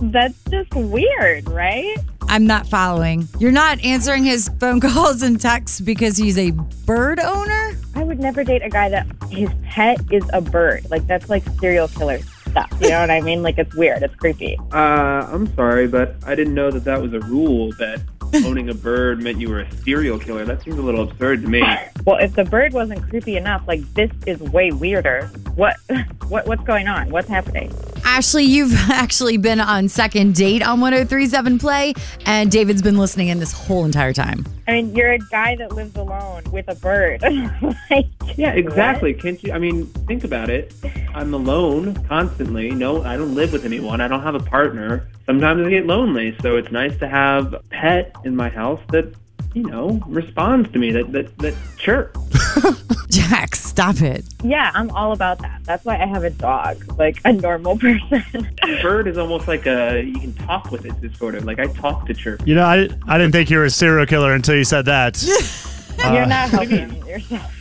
that's 0.02 0.42
just 0.50 0.74
weird, 0.74 1.48
right? 1.48 1.96
I'm 2.28 2.46
not 2.46 2.66
following. 2.66 3.28
You're 3.38 3.52
not 3.52 3.82
answering 3.84 4.24
his 4.24 4.50
phone 4.58 4.80
calls 4.80 5.22
and 5.22 5.40
texts 5.40 5.80
because 5.80 6.16
he's 6.16 6.38
a 6.38 6.50
bird 6.84 7.20
owner? 7.20 7.78
I 7.94 8.02
would 8.02 8.18
never 8.18 8.42
date 8.42 8.62
a 8.62 8.68
guy 8.68 8.88
that 8.88 9.06
his 9.30 9.48
pet 9.64 10.00
is 10.10 10.24
a 10.32 10.40
bird. 10.40 10.90
Like 10.90 11.06
that's 11.06 11.30
like 11.30 11.44
serial 11.60 11.88
killer 11.88 12.18
stuff. 12.56 12.80
You 12.80 12.90
know 12.90 13.00
what 13.00 13.10
I 13.10 13.20
mean? 13.20 13.42
Like 13.42 13.58
it's 13.58 13.74
weird. 13.74 14.02
It's 14.02 14.14
creepy. 14.14 14.58
Uh, 14.72 15.28
I'm 15.30 15.52
sorry, 15.54 15.86
but 15.86 16.16
I 16.26 16.34
didn't 16.34 16.54
know 16.54 16.70
that 16.70 16.84
that 16.84 17.00
was 17.00 17.12
a 17.12 17.20
rule 17.20 17.72
that 17.72 18.00
owning 18.44 18.68
a 18.68 18.74
bird 18.74 19.22
meant 19.22 19.40
you 19.40 19.48
were 19.48 19.60
a 19.60 19.72
serial 19.82 20.18
killer. 20.18 20.44
That 20.44 20.62
seems 20.62 20.78
a 20.78 20.82
little 20.82 21.08
absurd 21.08 21.42
to 21.42 21.48
me. 21.48 21.62
Well, 22.04 22.18
if 22.18 22.34
the 22.34 22.44
bird 22.44 22.72
wasn't 22.72 23.08
creepy 23.08 23.36
enough, 23.36 23.66
like 23.66 23.80
this 23.94 24.10
is 24.26 24.40
way 24.40 24.70
weirder. 24.70 25.26
What 25.54 25.76
what 26.28 26.46
what's 26.46 26.64
going 26.64 26.88
on? 26.88 27.10
What's 27.10 27.28
happening? 27.28 27.72
Ashley, 28.16 28.44
you've 28.44 28.72
actually 28.90 29.36
been 29.36 29.60
on 29.60 29.90
second 29.90 30.34
date 30.34 30.66
on 30.66 30.80
1037 30.80 31.58
Play, 31.58 31.92
and 32.24 32.50
David's 32.50 32.80
been 32.80 32.96
listening 32.96 33.28
in 33.28 33.40
this 33.40 33.52
whole 33.52 33.84
entire 33.84 34.14
time. 34.14 34.46
I 34.66 34.72
mean, 34.72 34.96
you're 34.96 35.12
a 35.12 35.18
guy 35.18 35.54
that 35.56 35.72
lives 35.72 35.94
alone 35.96 36.44
with 36.50 36.66
a 36.68 36.74
bird. 36.76 37.20
like, 37.90 38.06
Yeah, 38.38 38.52
exactly. 38.52 39.12
Can't 39.12 39.42
you? 39.42 39.52
I 39.52 39.58
mean, 39.58 39.84
think 40.08 40.24
about 40.24 40.48
it. 40.48 40.72
I'm 41.14 41.34
alone 41.34 41.92
constantly. 42.06 42.70
No, 42.70 43.02
I 43.02 43.18
don't 43.18 43.34
live 43.34 43.52
with 43.52 43.66
anyone. 43.66 44.00
I 44.00 44.08
don't 44.08 44.22
have 44.22 44.34
a 44.34 44.40
partner. 44.40 45.10
Sometimes 45.26 45.66
I 45.66 45.68
get 45.68 45.84
lonely, 45.84 46.34
so 46.40 46.56
it's 46.56 46.72
nice 46.72 46.96
to 47.00 47.08
have 47.08 47.52
a 47.52 47.58
pet 47.68 48.16
in 48.24 48.34
my 48.34 48.48
house 48.48 48.80
that, 48.92 49.12
you 49.56 49.62
know, 49.62 50.02
responds 50.06 50.70
to 50.72 50.78
me. 50.78 50.90
That 50.92 51.10
that 51.12 51.38
that 51.38 51.54
chirp. 51.78 52.14
Jack, 53.08 53.56
stop 53.56 54.02
it. 54.02 54.22
Yeah, 54.44 54.70
I'm 54.74 54.90
all 54.90 55.12
about 55.12 55.38
that. 55.38 55.62
That's 55.64 55.82
why 55.86 55.96
I 55.96 56.04
have 56.04 56.24
a 56.24 56.30
dog, 56.30 56.98
like 56.98 57.18
a 57.24 57.32
normal 57.32 57.78
person. 58.10 58.54
Bird 58.82 59.08
is 59.08 59.16
almost 59.16 59.48
like 59.48 59.66
a 59.66 60.02
you 60.02 60.20
can 60.20 60.34
talk 60.34 60.70
with 60.70 60.84
it. 60.84 60.92
It's 61.00 61.18
sort 61.18 61.34
of 61.34 61.44
like 61.44 61.58
I 61.58 61.68
talk 61.68 62.06
to 62.06 62.14
chirp. 62.14 62.46
You 62.46 62.54
know, 62.54 62.64
I, 62.64 62.88
I 63.08 63.16
didn't 63.16 63.32
think 63.32 63.48
you 63.48 63.56
were 63.56 63.64
a 63.64 63.70
serial 63.70 64.04
killer 64.04 64.34
until 64.34 64.56
you 64.56 64.64
said 64.64 64.84
that. 64.84 65.16
You're 66.12 66.22
Uh, 66.22 66.26
not 66.26 66.50
helping 66.50 67.06
yourself. 67.06 67.52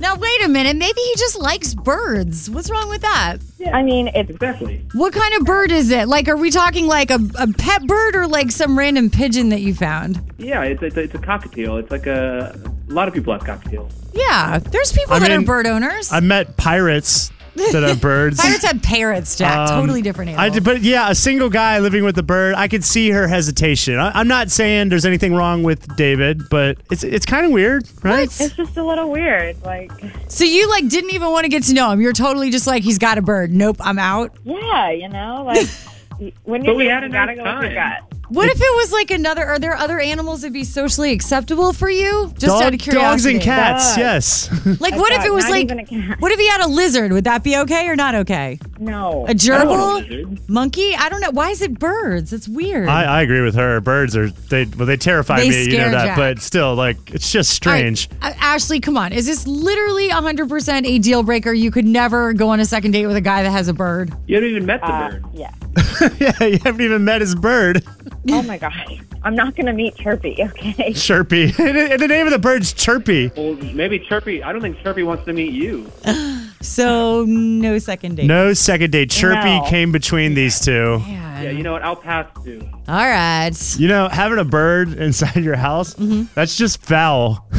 Now, 0.00 0.16
wait 0.16 0.44
a 0.44 0.48
minute. 0.48 0.76
Maybe 0.76 1.00
he 1.00 1.14
just 1.18 1.38
likes 1.38 1.74
birds. 1.74 2.48
What's 2.50 2.70
wrong 2.70 2.88
with 2.88 3.00
that? 3.02 3.38
Yeah, 3.58 3.76
I 3.76 3.82
mean, 3.82 4.08
it's 4.08 4.30
exactly. 4.30 4.86
What 4.92 5.12
kind 5.12 5.34
of 5.34 5.44
bird 5.44 5.72
is 5.72 5.90
it? 5.90 6.06
Like, 6.08 6.28
are 6.28 6.36
we 6.36 6.50
talking 6.50 6.86
like 6.86 7.10
a, 7.10 7.18
a 7.38 7.48
pet 7.52 7.86
bird 7.86 8.14
or 8.14 8.26
like 8.28 8.50
some 8.52 8.78
random 8.78 9.10
pigeon 9.10 9.48
that 9.48 9.60
you 9.60 9.74
found? 9.74 10.20
Yeah, 10.38 10.62
it's 10.62 10.82
it's, 10.82 10.96
it's 10.96 11.14
a 11.14 11.18
cockatiel. 11.18 11.80
It's 11.80 11.90
like 11.90 12.06
a 12.06 12.56
a 12.88 12.92
lot 12.92 13.08
of 13.08 13.14
people 13.14 13.32
have 13.32 13.42
cockatiels. 13.42 13.92
Yeah, 14.14 14.58
there's 14.58 14.92
people 14.92 15.14
I 15.14 15.18
that 15.20 15.30
mean, 15.30 15.42
are 15.42 15.44
bird 15.44 15.66
owners. 15.66 16.12
I 16.12 16.20
met 16.20 16.56
pirates 16.56 17.30
that 17.54 17.82
have 17.82 18.00
birds. 18.00 18.40
Pirates 18.40 18.64
have 18.64 18.82
parrots, 18.82 19.36
Jack. 19.36 19.70
Um, 19.70 19.80
totally 19.80 20.02
different 20.02 20.30
I 20.30 20.46
animal. 20.46 20.50
did, 20.54 20.64
but 20.64 20.80
yeah, 20.82 21.10
a 21.10 21.14
single 21.14 21.48
guy 21.50 21.78
living 21.80 22.04
with 22.04 22.16
a 22.18 22.22
bird, 22.22 22.54
I 22.54 22.68
could 22.68 22.84
see 22.84 23.10
her 23.10 23.28
hesitation. 23.28 23.98
I, 23.98 24.10
I'm 24.18 24.28
not 24.28 24.50
saying 24.50 24.88
there's 24.88 25.04
anything 25.06 25.34
wrong 25.34 25.62
with 25.62 25.96
David, 25.96 26.48
but 26.50 26.78
it's 26.90 27.04
it's 27.04 27.26
kind 27.26 27.44
of 27.46 27.52
weird, 27.52 27.86
right? 28.02 28.24
It's 28.24 28.54
just 28.56 28.76
a 28.76 28.84
little 28.84 29.10
weird. 29.10 29.62
Like, 29.62 29.90
so 30.28 30.44
you 30.44 30.68
like 30.70 30.88
didn't 30.88 31.10
even 31.14 31.30
want 31.30 31.44
to 31.44 31.48
get 31.50 31.62
to 31.64 31.74
know 31.74 31.90
him. 31.90 32.00
You're 32.00 32.12
totally 32.12 32.50
just 32.50 32.66
like 32.66 32.82
he's 32.82 32.98
got 32.98 33.18
a 33.18 33.22
bird. 33.22 33.52
Nope, 33.52 33.76
I'm 33.80 33.98
out. 33.98 34.34
yeah, 34.44 34.90
you 34.90 35.08
know, 35.08 35.44
like 35.46 35.66
when 36.44 36.60
But 36.62 36.66
you're 36.66 36.74
we 36.76 36.84
dating, 36.84 36.90
had 36.90 37.02
a 37.04 37.06
you 37.06 37.12
gotta 37.12 37.34
nice 37.34 37.44
go 37.44 37.60
with 37.60 37.72
your 37.72 37.80
time. 37.82 38.00
gut. 38.00 38.11
What 38.32 38.48
if 38.48 38.56
it 38.56 38.74
was 38.76 38.92
like 38.92 39.10
another? 39.10 39.44
Are 39.44 39.58
there 39.58 39.74
other 39.76 40.00
animals 40.00 40.40
that'd 40.40 40.52
be 40.52 40.64
socially 40.64 41.12
acceptable 41.12 41.72
for 41.72 41.90
you? 41.90 42.28
Just 42.34 42.46
Dog- 42.46 42.62
out 42.62 42.74
of 42.74 42.80
curiosity. 42.80 42.94
dogs 43.10 43.26
and 43.26 43.40
cats, 43.42 43.96
yes. 43.96 44.48
Like, 44.80 44.94
what 44.96 45.12
if 45.12 45.24
it 45.24 45.32
was 45.32 45.44
not 45.44 45.50
like? 45.50 45.62
even 45.64 45.78
a 45.80 45.84
cat. 45.86 46.20
What 46.20 46.32
if 46.32 46.38
he 46.40 46.48
had 46.48 46.60
a 46.62 46.68
lizard? 46.68 47.12
Would 47.12 47.24
that 47.24 47.44
be 47.44 47.56
okay 47.58 47.86
or 47.88 47.96
not 47.96 48.14
okay? 48.14 48.58
No. 48.78 49.26
A 49.28 49.34
gerbil, 49.34 50.48
monkey? 50.48 50.94
I 50.96 51.08
don't 51.08 51.20
know. 51.20 51.30
Why 51.30 51.50
is 51.50 51.62
it 51.62 51.78
birds? 51.78 52.32
It's 52.32 52.48
weird. 52.48 52.88
I, 52.88 53.04
I 53.04 53.22
agree 53.22 53.40
with 53.42 53.54
her. 53.54 53.80
Birds 53.80 54.16
are 54.16 54.28
they 54.30 54.64
well 54.64 54.86
they 54.86 54.96
terrify 54.96 55.40
They 55.40 55.50
me, 55.50 55.64
you 55.70 55.78
know 55.78 55.90
that, 55.90 56.06
Jack. 56.06 56.16
but 56.16 56.38
still 56.40 56.74
like 56.74 56.96
it's 57.12 57.30
just 57.30 57.64
All 57.66 57.72
right, 57.72 57.78
strange. 57.96 58.08
uh, 58.22 58.32
Ashley, 58.38 58.80
come 58.80 58.96
on. 58.96 59.12
Is 59.12 59.26
this 59.26 59.46
literally 59.46 60.08
100% 60.08 60.86
a 60.86 60.98
deal 60.98 61.22
breaker? 61.22 61.52
You 61.52 61.70
could 61.70 61.84
never 61.86 62.32
go 62.32 62.48
on 62.48 62.60
a 62.60 62.64
second 62.64 62.92
date 62.92 63.06
with 63.06 63.16
a 63.16 63.20
guy 63.20 63.42
that 63.42 63.50
has 63.50 63.68
a 63.68 63.74
bird. 63.74 64.12
You 64.26 64.36
haven't 64.36 64.50
even 64.50 64.66
met 64.66 64.80
the 64.80 64.86
Uh, 64.86 65.10
bird. 65.10 65.24
yeah. 65.34 65.50
yeah, 66.18 66.44
you 66.44 66.58
haven't 66.64 66.80
even 66.82 67.04
met 67.04 67.20
his 67.22 67.34
bird, 67.34 67.82
Oh 68.28 68.42
my 68.42 68.58
gosh. 68.58 69.00
I'm 69.24 69.34
not 69.34 69.56
going 69.56 69.66
to 69.66 69.72
meet 69.72 69.96
Chirpy, 69.96 70.36
okay? 70.40 70.92
Chirpy. 70.94 71.46
the 71.52 72.06
name 72.08 72.26
of 72.26 72.32
the 72.32 72.38
bird's 72.38 72.72
Chirpy. 72.72 73.32
Well, 73.36 73.54
maybe 73.74 73.98
Chirpy. 73.98 74.42
I 74.42 74.52
don't 74.52 74.62
think 74.62 74.78
Chirpy 74.82 75.02
wants 75.02 75.24
to 75.24 75.32
meet 75.32 75.52
you. 75.52 75.90
So, 76.62 77.24
no 77.26 77.78
second 77.78 78.16
date. 78.16 78.26
No 78.26 78.52
second 78.54 78.90
date. 78.92 79.10
Chirpy 79.10 79.58
No. 79.60 79.64
came 79.68 79.92
between 79.92 80.34
these 80.34 80.60
two. 80.60 81.02
Yeah, 81.06 81.50
you 81.50 81.62
know 81.64 81.72
what? 81.72 81.82
I'll 81.82 81.96
pass 81.96 82.26
too. 82.44 82.66
All 82.86 82.94
right. 82.96 83.50
You 83.78 83.88
know, 83.88 84.08
having 84.08 84.38
a 84.38 84.44
bird 84.44 84.92
inside 84.98 85.36
your 85.36 85.56
house, 85.56 85.94
Mm-hmm. 85.94 86.24
that's 86.34 86.56
just 86.56 86.80
foul. 86.82 87.46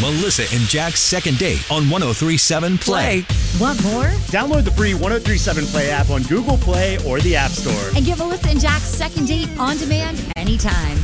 Melissa 0.00 0.42
and 0.54 0.62
Jack's 0.68 1.00
second 1.00 1.38
date 1.38 1.58
on 1.70 1.88
1037 1.90 2.78
Play. 2.78 3.24
Want 3.58 3.82
more? 3.84 4.04
Download 4.30 4.64
the 4.64 4.70
free 4.72 4.92
1037 4.94 5.64
Play 5.66 5.90
app 5.90 6.10
on 6.10 6.22
Google 6.24 6.56
Play 6.58 6.98
or 7.06 7.20
the 7.20 7.36
App 7.36 7.50
Store. 7.50 7.90
And 7.96 8.04
get 8.04 8.18
Melissa 8.18 8.48
and 8.50 8.60
Jack's 8.60 8.84
second 8.84 9.26
date 9.26 9.48
on 9.58 9.76
demand 9.78 10.22
anytime. 10.36 10.98